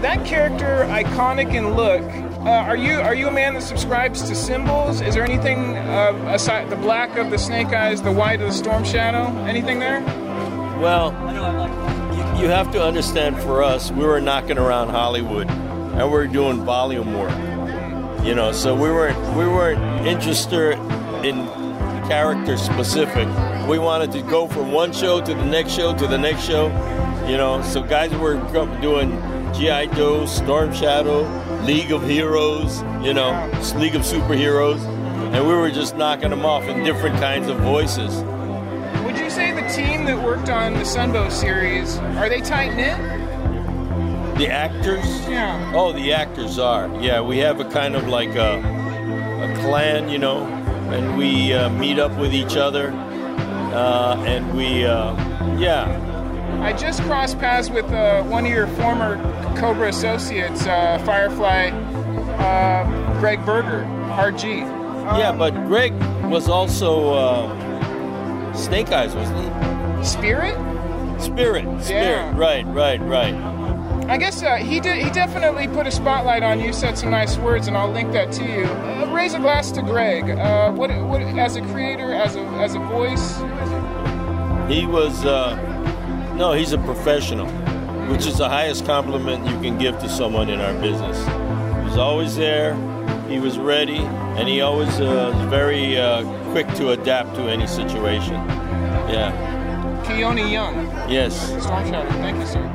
That 0.00 0.24
character, 0.24 0.86
iconic 0.88 1.54
in 1.54 1.74
look. 1.74 2.02
Uh, 2.44 2.50
are 2.50 2.76
you 2.76 3.00
are 3.00 3.14
you 3.14 3.28
a 3.28 3.30
man 3.30 3.54
that 3.54 3.62
subscribes 3.62 4.20
to 4.20 4.34
symbols? 4.34 5.00
Is 5.00 5.14
there 5.14 5.24
anything 5.24 5.78
uh, 5.78 6.12
aside 6.28 6.68
the 6.68 6.76
black 6.76 7.16
of 7.16 7.30
the 7.30 7.38
snake 7.38 7.68
eyes, 7.68 8.02
the 8.02 8.12
white 8.12 8.42
of 8.42 8.48
the 8.48 8.52
storm 8.52 8.84
shadow? 8.84 9.34
Anything 9.46 9.78
there? 9.78 10.02
Well, 10.78 11.12
you, 12.36 12.42
you 12.42 12.48
have 12.50 12.70
to 12.72 12.84
understand 12.84 13.40
for 13.40 13.62
us, 13.62 13.90
we 13.90 14.04
were 14.04 14.20
knocking 14.20 14.58
around 14.58 14.90
Hollywood 14.90 15.48
and 15.48 16.02
we 16.02 16.10
were 16.10 16.26
doing 16.26 16.62
volume 16.66 17.14
work. 17.14 17.32
You 18.22 18.34
know, 18.34 18.52
so 18.52 18.74
we 18.74 18.90
weren't 18.90 19.18
we 19.38 19.46
weren't 19.46 20.06
interested 20.06 20.78
in 21.24 21.46
character 22.08 22.58
specific. 22.58 23.26
We 23.66 23.78
wanted 23.78 24.12
to 24.12 24.20
go 24.20 24.48
from 24.48 24.70
one 24.70 24.92
show 24.92 25.22
to 25.22 25.32
the 25.32 25.46
next 25.46 25.72
show 25.72 25.96
to 25.96 26.06
the 26.06 26.18
next 26.18 26.42
show. 26.42 26.66
You 27.26 27.38
know, 27.38 27.62
so 27.62 27.82
guys 27.82 28.14
were 28.16 28.36
doing 28.82 29.12
GI 29.54 29.94
Joe, 29.94 30.26
Storm 30.26 30.74
Shadow, 30.74 31.22
League 31.64 31.92
of 31.92 32.06
Heroes. 32.06 32.82
You 33.02 33.14
know, 33.14 33.32
League 33.76 33.94
of 33.94 34.02
Superheroes, 34.02 34.82
and 35.34 35.46
we 35.46 35.54
were 35.54 35.70
just 35.70 35.96
knocking 35.96 36.30
them 36.30 36.44
off 36.44 36.64
in 36.64 36.84
different 36.84 37.16
kinds 37.16 37.48
of 37.48 37.58
voices. 37.58 38.22
Would 39.04 39.18
you 39.18 39.28
say 39.28 39.52
the 39.52 39.68
team 39.68 40.04
that 40.06 40.22
worked 40.22 40.48
on 40.48 40.74
the 40.74 40.80
Sunbow 40.80 41.30
series 41.30 41.98
are 41.98 42.28
they 42.28 42.40
tight 42.40 42.74
knit? 42.74 42.96
The 44.38 44.48
actors? 44.48 45.04
Yeah. 45.28 45.72
Oh, 45.74 45.92
the 45.92 46.12
actors 46.12 46.58
are. 46.58 46.88
Yeah, 47.00 47.20
we 47.20 47.38
have 47.38 47.60
a 47.60 47.64
kind 47.66 47.94
of 47.94 48.08
like 48.08 48.34
a, 48.34 48.58
a 48.58 49.54
clan, 49.60 50.08
you 50.08 50.18
know, 50.18 50.44
and 50.90 51.16
we 51.16 51.52
uh, 51.52 51.68
meet 51.70 51.98
up 51.98 52.12
with 52.18 52.34
each 52.34 52.56
other, 52.56 52.90
uh, 52.90 54.22
and 54.26 54.56
we, 54.56 54.84
uh, 54.84 55.14
yeah. 55.56 56.00
I 56.62 56.72
just 56.72 57.02
crossed 57.02 57.38
paths 57.38 57.70
with 57.70 57.86
uh, 57.92 58.22
one 58.24 58.44
of 58.46 58.50
your 58.50 58.66
former 58.68 59.16
Cobra 59.56 59.88
associates, 59.88 60.66
uh, 60.66 60.98
Firefly, 61.04 61.68
uh, 62.38 63.20
Gregg 63.20 63.44
Berger, 63.44 63.84
RG. 64.10 64.60
Yeah, 65.18 65.32
but 65.32 65.52
Gregg 65.66 65.92
was 66.24 66.48
also 66.48 67.14
uh, 67.14 68.52
Snake 68.54 68.90
Eyes, 68.92 69.14
wasn't 69.14 69.38
he? 69.98 70.04
Spirit? 70.04 70.54
Spirit, 71.20 71.62
Spirit, 71.82 71.88
Yeah. 71.88 72.36
right, 72.36 72.66
right, 72.66 73.00
right. 73.02 73.34
I 74.08 74.18
guess 74.18 74.42
uh, 74.42 74.56
he 74.56 74.80
did. 74.80 74.98
He 75.02 75.08
definitely 75.10 75.66
put 75.68 75.86
a 75.86 75.90
spotlight 75.90 76.42
on 76.42 76.60
you. 76.60 76.72
Said 76.74 76.98
some 76.98 77.10
nice 77.10 77.38
words, 77.38 77.68
and 77.68 77.76
I'll 77.76 77.90
link 77.90 78.12
that 78.12 78.30
to 78.32 78.44
you. 78.44 78.64
Uh, 78.66 79.10
raise 79.14 79.32
a 79.32 79.38
glass 79.38 79.70
to 79.72 79.82
Gregg. 79.82 80.28
Uh, 80.28 80.72
what, 80.72 80.90
what, 81.06 81.22
as 81.22 81.56
a 81.56 81.62
creator, 81.62 82.12
as 82.12 82.36
a 82.36 82.40
as 82.60 82.74
a 82.74 82.80
voice. 82.80 83.38
He 84.70 84.84
was, 84.86 85.24
uh, 85.24 85.56
no, 86.36 86.52
he's 86.52 86.72
a 86.72 86.78
professional, 86.78 87.46
which 88.10 88.26
is 88.26 88.38
the 88.38 88.48
highest 88.48 88.86
compliment 88.86 89.46
you 89.46 89.60
can 89.60 89.78
give 89.78 89.98
to 89.98 90.08
someone 90.08 90.48
in 90.48 90.60
our 90.60 90.74
business. 90.80 91.18
He 91.18 91.84
was 91.88 91.98
always 91.98 92.36
there, 92.36 92.74
he 93.28 93.38
was 93.38 93.58
ready, 93.58 93.98
and 93.98 94.48
he 94.48 94.60
always 94.60 95.00
uh, 95.00 95.32
was 95.34 95.50
very 95.50 95.98
uh, 95.98 96.24
quick 96.52 96.68
to 96.74 96.90
adapt 96.90 97.34
to 97.36 97.42
any 97.42 97.66
situation. 97.66 98.34
Yeah. 99.08 100.02
Keone 100.04 100.50
Young. 100.50 100.86
Yes. 101.10 101.50
Thank 101.50 102.38
you, 102.38 102.46
sir. 102.46 102.73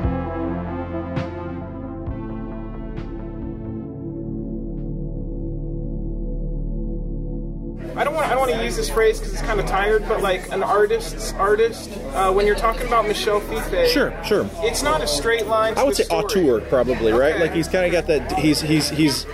Use 8.70 8.76
this 8.76 8.88
phrase 8.90 9.18
because 9.18 9.32
it's 9.32 9.42
kind 9.42 9.58
of 9.58 9.66
tired. 9.66 10.06
But 10.06 10.22
like 10.22 10.48
an 10.52 10.62
artist's 10.62 11.32
artist, 11.32 11.90
uh, 12.14 12.32
when 12.32 12.46
you're 12.46 12.54
talking 12.54 12.86
about 12.86 13.04
Michel 13.08 13.40
Fiffe, 13.40 13.88
Sure, 13.90 14.14
sure. 14.24 14.48
it's 14.58 14.84
not 14.84 15.00
a 15.02 15.08
straight 15.08 15.46
line. 15.48 15.76
I 15.76 15.82
would 15.82 15.96
say 15.96 16.04
story. 16.04 16.22
auteur 16.24 16.60
probably, 16.68 17.10
right? 17.12 17.34
Okay. 17.34 17.40
Like 17.42 17.52
he's 17.52 17.66
kind 17.66 17.84
of 17.84 17.90
got 17.90 18.06
that. 18.06 18.38
He's 18.38 18.60
he's 18.60 18.88
he's 18.88 19.26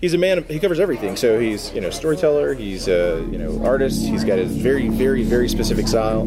he's 0.00 0.14
a 0.14 0.18
man. 0.18 0.38
Of, 0.38 0.46
he 0.48 0.60
covers 0.60 0.78
everything. 0.78 1.16
So 1.16 1.40
he's 1.40 1.72
you 1.72 1.80
know 1.80 1.90
storyteller. 1.90 2.54
He's 2.54 2.86
a 2.86 3.26
you 3.28 3.38
know 3.38 3.60
artist. 3.66 4.06
He's 4.06 4.22
got 4.22 4.38
his 4.38 4.52
very 4.56 4.86
very 4.88 5.24
very 5.24 5.48
specific 5.48 5.88
style, 5.88 6.22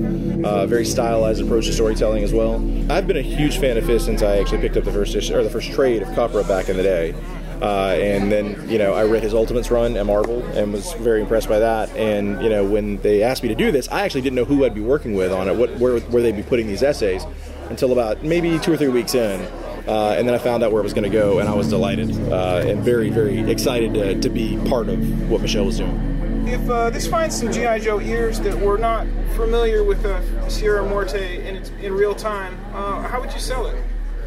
uh, 0.45 0.65
very 0.67 0.83
stylized 0.83 1.41
approach 1.41 1.67
to 1.67 1.71
storytelling 1.71 2.25
as 2.25 2.33
well. 2.33 2.55
I've 2.91 3.07
been 3.07 3.15
a 3.15 3.21
huge 3.21 3.57
fan 3.57 3.77
of 3.77 3.87
his 3.87 4.03
since 4.03 4.21
I 4.21 4.35
actually 4.37 4.59
picked 4.59 4.75
up 4.75 4.83
the 4.83 4.91
first 4.91 5.15
issue 5.15 5.33
or 5.33 5.45
the 5.45 5.49
first 5.49 5.71
trade 5.71 6.01
of 6.01 6.13
Copra 6.13 6.43
back 6.43 6.67
in 6.67 6.75
the 6.75 6.83
day. 6.83 7.15
Uh, 7.61 7.97
and 7.99 8.31
then 8.31 8.69
you 8.69 8.77
know 8.77 8.93
I 8.93 9.03
read 9.03 9.23
his 9.23 9.33
Ultimates 9.33 9.69
run 9.69 9.97
at 9.97 10.05
Marvel 10.05 10.43
and 10.57 10.71
was 10.71 10.93
very 10.93 11.21
impressed 11.21 11.49
by 11.49 11.59
that. 11.59 11.89
And 11.95 12.41
you 12.41 12.49
know 12.49 12.63
when 12.63 12.97
they 12.97 13.23
asked 13.23 13.43
me 13.43 13.49
to 13.49 13.55
do 13.55 13.71
this, 13.71 13.87
I 13.89 14.01
actually 14.01 14.21
didn't 14.21 14.35
know 14.35 14.45
who 14.45 14.65
I'd 14.65 14.75
be 14.75 14.81
working 14.81 15.13
with 15.13 15.31
on 15.31 15.47
it, 15.47 15.55
what 15.55 15.71
where 15.77 15.99
where 15.99 16.21
they'd 16.21 16.35
be 16.35 16.43
putting 16.43 16.67
these 16.67 16.83
essays, 16.83 17.25
until 17.69 17.91
about 17.91 18.23
maybe 18.23 18.57
two 18.59 18.73
or 18.73 18.77
three 18.77 18.87
weeks 18.87 19.15
in. 19.15 19.41
Uh, 19.87 20.15
and 20.17 20.27
then 20.27 20.35
I 20.35 20.37
found 20.37 20.63
out 20.63 20.71
where 20.71 20.81
it 20.81 20.83
was 20.83 20.93
going 20.93 21.09
to 21.09 21.17
go, 21.17 21.39
and 21.39 21.49
I 21.49 21.53
was 21.55 21.69
delighted 21.69 22.11
uh, 22.31 22.63
and 22.63 22.83
very, 22.83 23.09
very 23.09 23.39
excited 23.49 23.95
to, 23.95 24.19
to 24.19 24.29
be 24.29 24.57
part 24.69 24.87
of 24.87 25.31
what 25.31 25.41
Michel 25.41 25.65
was 25.65 25.77
doing. 25.77 26.45
If 26.47 26.69
uh, 26.69 26.89
this 26.91 27.07
finds 27.07 27.35
some 27.39 27.51
GI 27.51 27.79
Joe 27.79 27.99
ears 27.99 28.39
that 28.41 28.59
were 28.59 28.77
not 28.77 29.07
familiar 29.35 29.83
with 29.83 30.05
uh, 30.05 30.47
Sierra 30.47 30.87
Muerte 30.87 31.47
in 31.47 31.55
its, 31.55 31.69
in 31.81 31.93
real 31.93 32.13
time, 32.13 32.57
uh, 32.73 33.01
how 33.01 33.19
would 33.19 33.33
you 33.33 33.39
sell 33.39 33.65
it? 33.67 33.83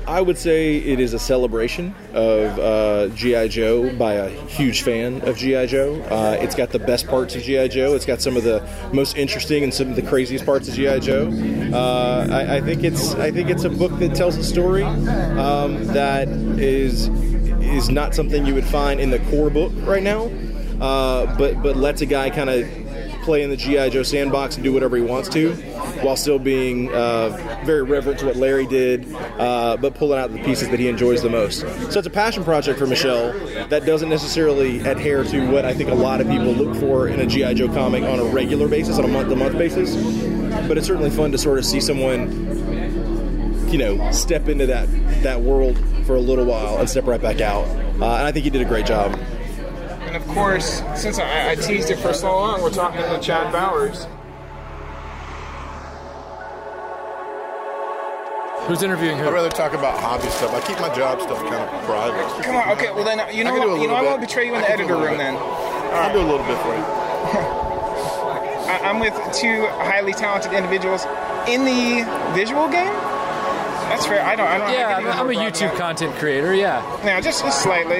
I 0.06 0.20
would 0.20 0.36
say 0.36 0.76
it 0.76 0.98
is 1.00 1.14
a 1.14 1.18
celebration 1.18 1.94
of 2.12 2.58
uh, 2.58 3.08
GI 3.14 3.48
Joe 3.48 3.94
by 3.96 4.14
a 4.14 4.28
huge 4.46 4.82
fan 4.82 5.20
of 5.22 5.36
GI 5.36 5.66
Joe. 5.68 5.94
Uh, 6.10 6.36
it's 6.40 6.54
got 6.54 6.70
the 6.70 6.78
best 6.78 7.06
parts 7.06 7.34
of 7.34 7.42
GI 7.42 7.68
Joe. 7.68 7.94
It's 7.94 8.04
got 8.04 8.20
some 8.20 8.36
of 8.36 8.44
the 8.44 8.66
most 8.92 9.16
interesting 9.16 9.62
and 9.64 9.72
some 9.72 9.90
of 9.90 9.96
the 9.96 10.02
craziest 10.02 10.44
parts 10.44 10.68
of 10.68 10.74
GI 10.74 11.00
Joe. 11.00 11.28
Uh, 11.72 12.26
I, 12.30 12.56
I 12.56 12.60
think 12.60 12.82
it's 12.84 13.14
I 13.14 13.30
think 13.30 13.48
it's 13.50 13.64
a 13.64 13.70
book 13.70 13.96
that 13.98 14.14
tells 14.14 14.36
a 14.36 14.44
story 14.44 14.82
um, 14.82 15.84
that 15.88 16.28
is 16.28 17.08
is 17.60 17.88
not 17.88 18.14
something 18.14 18.44
you 18.44 18.54
would 18.54 18.66
find 18.66 19.00
in 19.00 19.10
the 19.10 19.20
core 19.30 19.50
book 19.50 19.72
right 19.82 20.02
now, 20.02 20.24
uh, 20.80 21.36
but 21.38 21.62
but 21.62 21.76
lets 21.76 22.00
a 22.00 22.06
guy 22.06 22.28
kind 22.28 22.50
of 22.50 22.68
play 23.22 23.42
in 23.42 23.50
the 23.50 23.56
GI 23.56 23.90
Joe 23.90 24.02
sandbox 24.02 24.56
and 24.56 24.64
do 24.64 24.72
whatever 24.72 24.96
he 24.96 25.02
wants 25.02 25.28
to, 25.30 25.52
while 26.02 26.16
still 26.16 26.38
being 26.38 26.92
uh, 26.92 27.30
very 27.64 27.82
reverent 27.82 28.18
to 28.20 28.26
what 28.26 28.36
Larry 28.36 28.66
did, 28.66 29.12
uh, 29.14 29.76
but 29.76 29.94
pulling 29.94 30.18
out 30.18 30.32
the 30.32 30.42
pieces 30.42 30.68
that 30.70 30.80
he 30.80 30.88
enjoys 30.88 31.22
the 31.22 31.30
most. 31.30 31.60
So 31.92 31.98
it's 31.98 32.06
a 32.06 32.10
passion 32.10 32.44
project 32.44 32.78
for 32.78 32.86
Michel 32.86 33.32
that 33.68 33.86
doesn't 33.86 34.08
necessarily 34.08 34.80
adhere 34.80 35.24
to 35.24 35.50
what 35.50 35.64
I 35.64 35.74
think 35.74 35.90
a 35.90 35.94
lot 35.94 36.20
of 36.20 36.28
people 36.28 36.52
look 36.52 36.76
for 36.76 37.08
in 37.08 37.20
a 37.20 37.26
GI 37.26 37.54
Joe 37.54 37.68
comic 37.68 38.02
on 38.02 38.18
a 38.18 38.24
regular 38.24 38.68
basis, 38.68 38.98
on 38.98 39.04
a 39.04 39.08
month-to-month 39.08 39.56
basis. 39.56 39.94
But 40.68 40.78
it's 40.78 40.86
certainly 40.86 41.10
fun 41.10 41.32
to 41.32 41.38
sort 41.38 41.58
of 41.58 41.64
see 41.64 41.80
someone, 41.80 43.68
you 43.70 43.78
know, 43.78 44.10
step 44.12 44.48
into 44.48 44.66
that 44.66 44.88
that 45.22 45.40
world 45.40 45.78
for 46.04 46.16
a 46.16 46.20
little 46.20 46.44
while 46.44 46.78
and 46.78 46.88
step 46.88 47.06
right 47.06 47.20
back 47.20 47.40
out. 47.40 47.64
Uh, 47.64 48.16
and 48.16 48.26
I 48.26 48.32
think 48.32 48.44
he 48.44 48.50
did 48.50 48.62
a 48.62 48.66
great 48.66 48.86
job. 48.86 49.18
And 50.02 50.16
of 50.16 50.26
course, 50.28 50.82
since 50.94 51.18
I, 51.18 51.52
I 51.52 51.54
teased 51.54 51.90
it 51.90 51.98
for 51.98 52.12
so 52.12 52.34
long, 52.34 52.62
we're 52.62 52.70
talking 52.70 53.00
to 53.00 53.18
Chad 53.20 53.52
Bowers. 53.52 54.06
Who's 58.66 58.82
interviewing 58.82 59.18
who? 59.18 59.26
I'd 59.26 59.32
rather 59.32 59.50
talk 59.50 59.72
about 59.72 59.98
hobby 59.98 60.28
stuff. 60.28 60.54
I 60.54 60.60
keep 60.66 60.78
my 60.80 60.94
job 60.94 61.20
stuff 61.20 61.38
kind 61.50 61.54
of 61.54 61.84
private. 61.84 62.44
Come 62.44 62.56
on, 62.56 62.70
okay. 62.78 62.92
Well 62.92 63.04
then, 63.04 63.18
you 63.34 63.42
know, 63.44 63.50
I 63.50 63.58
can 63.58 63.62
do 63.62 63.68
a 63.68 63.72
what, 63.72 63.80
you 63.82 63.88
know, 63.88 63.94
little 63.94 63.96
I 63.96 64.00
bit. 64.02 64.08
won't 64.10 64.20
betray 64.20 64.46
you 64.46 64.54
in 64.54 64.60
the 64.60 64.66
I 64.66 64.76
can 64.76 64.86
do 64.86 64.94
editor 64.94 64.94
room 65.02 65.18
little 65.18 65.18
then. 65.18 65.36
I'll 65.92 66.12
do 66.12 66.20
a 66.20 66.28
little 66.30 66.46
bit 66.46 66.58
for 66.62 66.74
you. 66.76 66.84
I'm 68.86 69.00
with 69.00 69.14
two 69.34 69.66
highly 69.82 70.12
talented 70.12 70.52
individuals 70.52 71.04
in 71.48 71.64
the 71.64 72.06
visual 72.34 72.68
game. 72.68 72.94
That's 73.92 74.06
fair. 74.06 74.22
I 74.24 74.34
don't. 74.34 74.46
I 74.46 74.58
don't. 74.58 74.72
Yeah, 74.72 74.96
I'm, 74.96 75.06
I'm 75.06 75.12
a 75.12 75.24
more 75.24 75.34
broad 75.34 75.54
than 75.54 75.68
YouTube 75.70 75.76
content 75.76 76.14
creator. 76.16 76.54
Yeah, 76.54 76.80
that. 76.80 77.04
Yeah, 77.04 77.20
just, 77.20 77.44
just 77.44 77.62
slightly. 77.62 77.98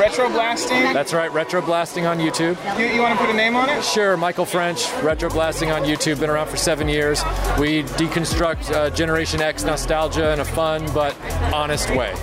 Retro 0.00 0.28
blasting. 0.28 0.92
that's 0.92 1.12
right. 1.12 1.32
Retro 1.32 1.60
blasting 1.60 2.06
on 2.06 2.18
YouTube. 2.18 2.56
You, 2.78 2.86
you 2.86 3.00
want 3.02 3.18
to 3.18 3.24
put 3.24 3.32
a 3.32 3.36
name 3.36 3.56
on 3.56 3.68
it? 3.68 3.84
Sure, 3.84 4.16
Michael 4.16 4.44
French, 4.44 4.90
Retro 5.02 5.28
Blasting 5.28 5.70
on 5.70 5.82
YouTube, 5.82 6.20
been 6.20 6.30
around 6.30 6.48
for 6.48 6.56
seven 6.56 6.88
years. 6.88 7.22
We 7.58 7.82
deconstruct 7.82 8.70
uh, 8.70 8.90
Generation 8.90 9.40
X 9.40 9.64
nostalgia 9.64 10.32
in 10.32 10.40
a 10.40 10.44
fun 10.44 10.86
but 10.94 11.16
honest 11.52 11.90
way. 11.90 12.14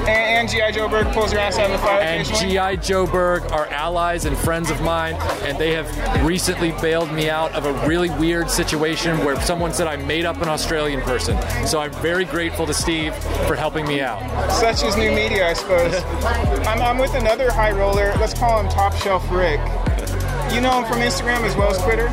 And, 0.00 0.08
and 0.08 0.48
GI 0.48 0.72
Joe 0.72 0.88
Berg 0.88 1.12
pulls 1.12 1.32
your 1.32 1.40
ass 1.40 1.58
out 1.58 1.66
of 1.66 1.72
the 1.72 1.78
fire. 1.78 2.00
And? 2.00 2.26
G.I. 2.26 2.76
Joe 2.76 3.06
Berg 3.06 3.42
are 3.52 3.66
allies 3.68 4.24
and 4.24 4.36
friends 4.36 4.70
of 4.70 4.80
mine, 4.82 5.14
and 5.42 5.58
they 5.58 5.72
have 5.72 6.24
recently 6.24 6.72
bailed 6.80 7.12
me 7.12 7.30
out 7.30 7.52
of 7.52 7.66
a 7.66 7.86
really 7.86 8.10
weird 8.10 8.50
situation 8.50 9.18
where 9.24 9.40
someone 9.42 9.72
said 9.72 9.86
I 9.86 9.96
made 9.96 10.24
up 10.24 10.40
an 10.42 10.48
Australian 10.48 11.00
person. 11.02 11.36
So 11.66 11.80
I'm 11.80 11.92
very 11.94 12.24
grateful 12.24 12.66
to 12.66 12.74
Steve 12.74 13.14
for 13.46 13.54
helping 13.54 13.86
me 13.86 14.00
out. 14.00 14.20
Such 14.52 14.82
is 14.82 14.96
new 14.96 15.12
media, 15.12 15.48
I 15.48 15.52
suppose. 15.52 15.94
I'm, 16.66 16.80
I'm 16.82 16.98
with 16.98 17.14
another 17.14 17.50
high 17.50 17.72
roller. 17.72 18.12
Let's 18.18 18.34
call 18.34 18.60
him 18.60 18.68
Top 18.68 18.94
Shelf 18.94 19.24
Rick. 19.30 19.60
You 20.52 20.60
know 20.60 20.82
him 20.82 20.84
from 20.84 20.98
Instagram 20.98 21.40
as 21.44 21.56
well 21.56 21.70
as 21.70 21.82
Twitter. 21.82 22.08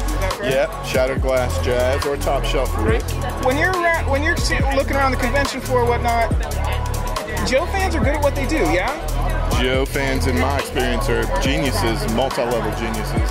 Is 0.45 0.53
that 0.53 0.85
Shattered 0.85 1.21
Glass 1.21 1.53
Jazz 1.65 2.05
or 2.05 2.15
Top 2.15 2.45
Shelf 2.45 2.73
Rick. 2.77 3.03
When 3.43 3.57
you're 3.57 3.73
ra- 3.73 4.09
when 4.09 4.23
you're 4.23 4.37
looking 4.75 4.95
around 4.95 5.11
the 5.11 5.17
convention 5.17 5.59
floor, 5.59 5.81
or 5.81 5.85
whatnot, 5.85 6.31
Joe 7.49 7.65
fans 7.65 7.95
are 7.95 7.99
good 7.99 8.13
at 8.13 8.21
what 8.21 8.35
they 8.35 8.45
do. 8.45 8.57
Yeah. 8.57 8.93
Joe 9.59 9.83
fans, 9.83 10.27
in 10.27 10.38
my 10.38 10.59
experience, 10.59 11.09
are 11.09 11.23
geniuses, 11.41 12.13
multi-level 12.13 12.71
geniuses. 12.79 13.27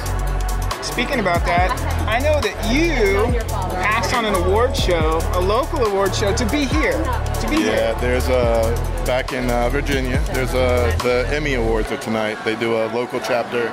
Speaking 0.84 1.20
about 1.20 1.46
that, 1.46 1.70
I 2.08 2.18
know 2.18 2.40
that 2.40 2.74
you 2.74 3.38
asked 3.76 4.12
on 4.14 4.24
an 4.24 4.34
award 4.34 4.76
show, 4.76 5.20
a 5.34 5.40
local 5.40 5.84
award 5.86 6.16
show, 6.16 6.34
to 6.34 6.44
be 6.46 6.64
here. 6.64 7.00
To 7.42 7.46
be 7.48 7.58
here. 7.58 7.72
Yeah, 7.72 8.00
there's 8.00 8.28
a 8.28 8.74
back 9.06 9.32
in 9.32 9.48
uh, 9.50 9.68
Virginia. 9.68 10.20
There's 10.32 10.50
a 10.50 10.92
the 11.04 11.24
Emmy 11.28 11.54
Awards 11.54 11.92
are 11.92 11.98
tonight. 11.98 12.44
They 12.44 12.56
do 12.56 12.74
a 12.74 12.90
local 12.92 13.20
chapter 13.20 13.68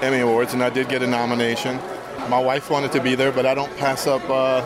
Emmy 0.00 0.20
Awards, 0.20 0.52
and 0.52 0.62
I 0.62 0.70
did 0.70 0.88
get 0.88 1.02
a 1.02 1.08
nomination. 1.08 1.80
My 2.28 2.38
wife 2.38 2.70
wanted 2.70 2.92
to 2.92 3.02
be 3.02 3.16
there, 3.16 3.32
but 3.32 3.46
I 3.46 3.54
don't 3.54 3.76
pass 3.78 4.06
up 4.06 4.22
uh, 4.30 4.64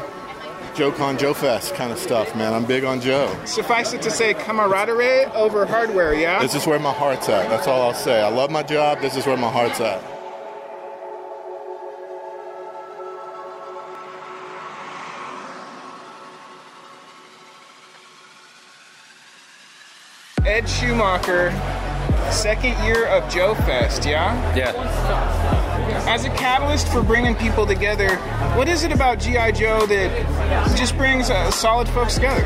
JoeCon 0.75 1.19
Joe 1.19 1.35
Fest 1.35 1.75
kind 1.75 1.93
of 1.93 1.99
stuff, 1.99 2.35
man. 2.35 2.53
I'm 2.55 2.65
big 2.65 2.85
on 2.85 3.01
Joe. 3.01 3.35
Suffice 3.45 3.93
it 3.93 4.03
to 4.03 4.11
say, 4.11 4.35
camaraderie 4.35 5.25
over 5.35 5.67
hardware. 5.67 6.15
Yeah. 6.15 6.41
This 6.41 6.55
is 6.55 6.67
where 6.67 6.79
my 6.79 6.93
heart's 6.93 7.29
at. 7.29 7.49
That's 7.49 7.67
all 7.67 7.83
I'll 7.83 7.95
say. 7.95 8.23
I 8.23 8.29
love 8.29 8.51
my 8.51 8.63
job. 8.63 9.01
This 9.01 9.17
is 9.17 9.27
where 9.27 9.37
my 9.37 9.51
heart's 9.51 9.81
at. 9.81 10.03
Ed 20.45 20.69
Schumacher, 20.69 21.51
second 22.31 22.77
year 22.85 23.07
of 23.07 23.33
Joe 23.33 23.55
Fest. 23.55 24.05
Yeah. 24.05 24.55
Yeah. 24.57 25.42
As 26.07 26.25
a 26.25 26.31
catalyst 26.31 26.89
for 26.89 27.01
bringing 27.01 27.37
people 27.37 27.65
together, 27.65 28.17
what 28.57 28.69
is 28.69 28.83
it 28.83 28.93
about 28.93 29.21
GI 29.21 29.53
Joe 29.53 29.87
that 29.87 30.77
just 30.77 30.97
brings 30.97 31.31
uh, 31.31 31.51
solid 31.53 31.89
folks 31.89 32.15
together? 32.15 32.45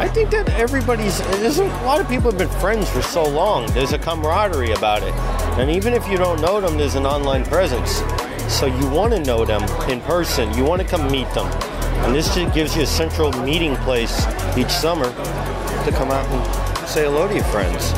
I 0.00 0.08
think 0.08 0.30
that 0.30 0.48
everybody's 0.50 1.18
there's 1.40 1.58
a 1.58 1.64
lot 1.84 2.00
of 2.00 2.08
people 2.08 2.30
have 2.30 2.38
been 2.38 2.48
friends 2.58 2.88
for 2.88 3.02
so 3.02 3.22
long. 3.22 3.66
There's 3.72 3.92
a 3.92 3.98
camaraderie 3.98 4.72
about 4.72 5.02
it, 5.02 5.12
and 5.60 5.70
even 5.70 5.92
if 5.92 6.08
you 6.08 6.16
don't 6.16 6.40
know 6.40 6.62
them, 6.62 6.78
there's 6.78 6.94
an 6.94 7.04
online 7.04 7.44
presence. 7.44 8.02
So 8.50 8.64
you 8.64 8.88
want 8.88 9.12
to 9.12 9.22
know 9.22 9.44
them 9.44 9.62
in 9.90 10.00
person. 10.00 10.52
You 10.54 10.64
want 10.64 10.80
to 10.80 10.88
come 10.88 11.12
meet 11.12 11.28
them, 11.34 11.46
and 12.06 12.14
this 12.14 12.34
just 12.34 12.54
gives 12.54 12.74
you 12.74 12.82
a 12.82 12.86
central 12.86 13.30
meeting 13.42 13.76
place 13.76 14.26
each 14.56 14.70
summer 14.70 15.04
to 15.04 15.90
come 15.92 16.10
out 16.10 16.26
and 16.26 16.88
say 16.88 17.04
hello 17.04 17.28
to 17.28 17.34
your 17.34 17.44
friends. 17.44 17.92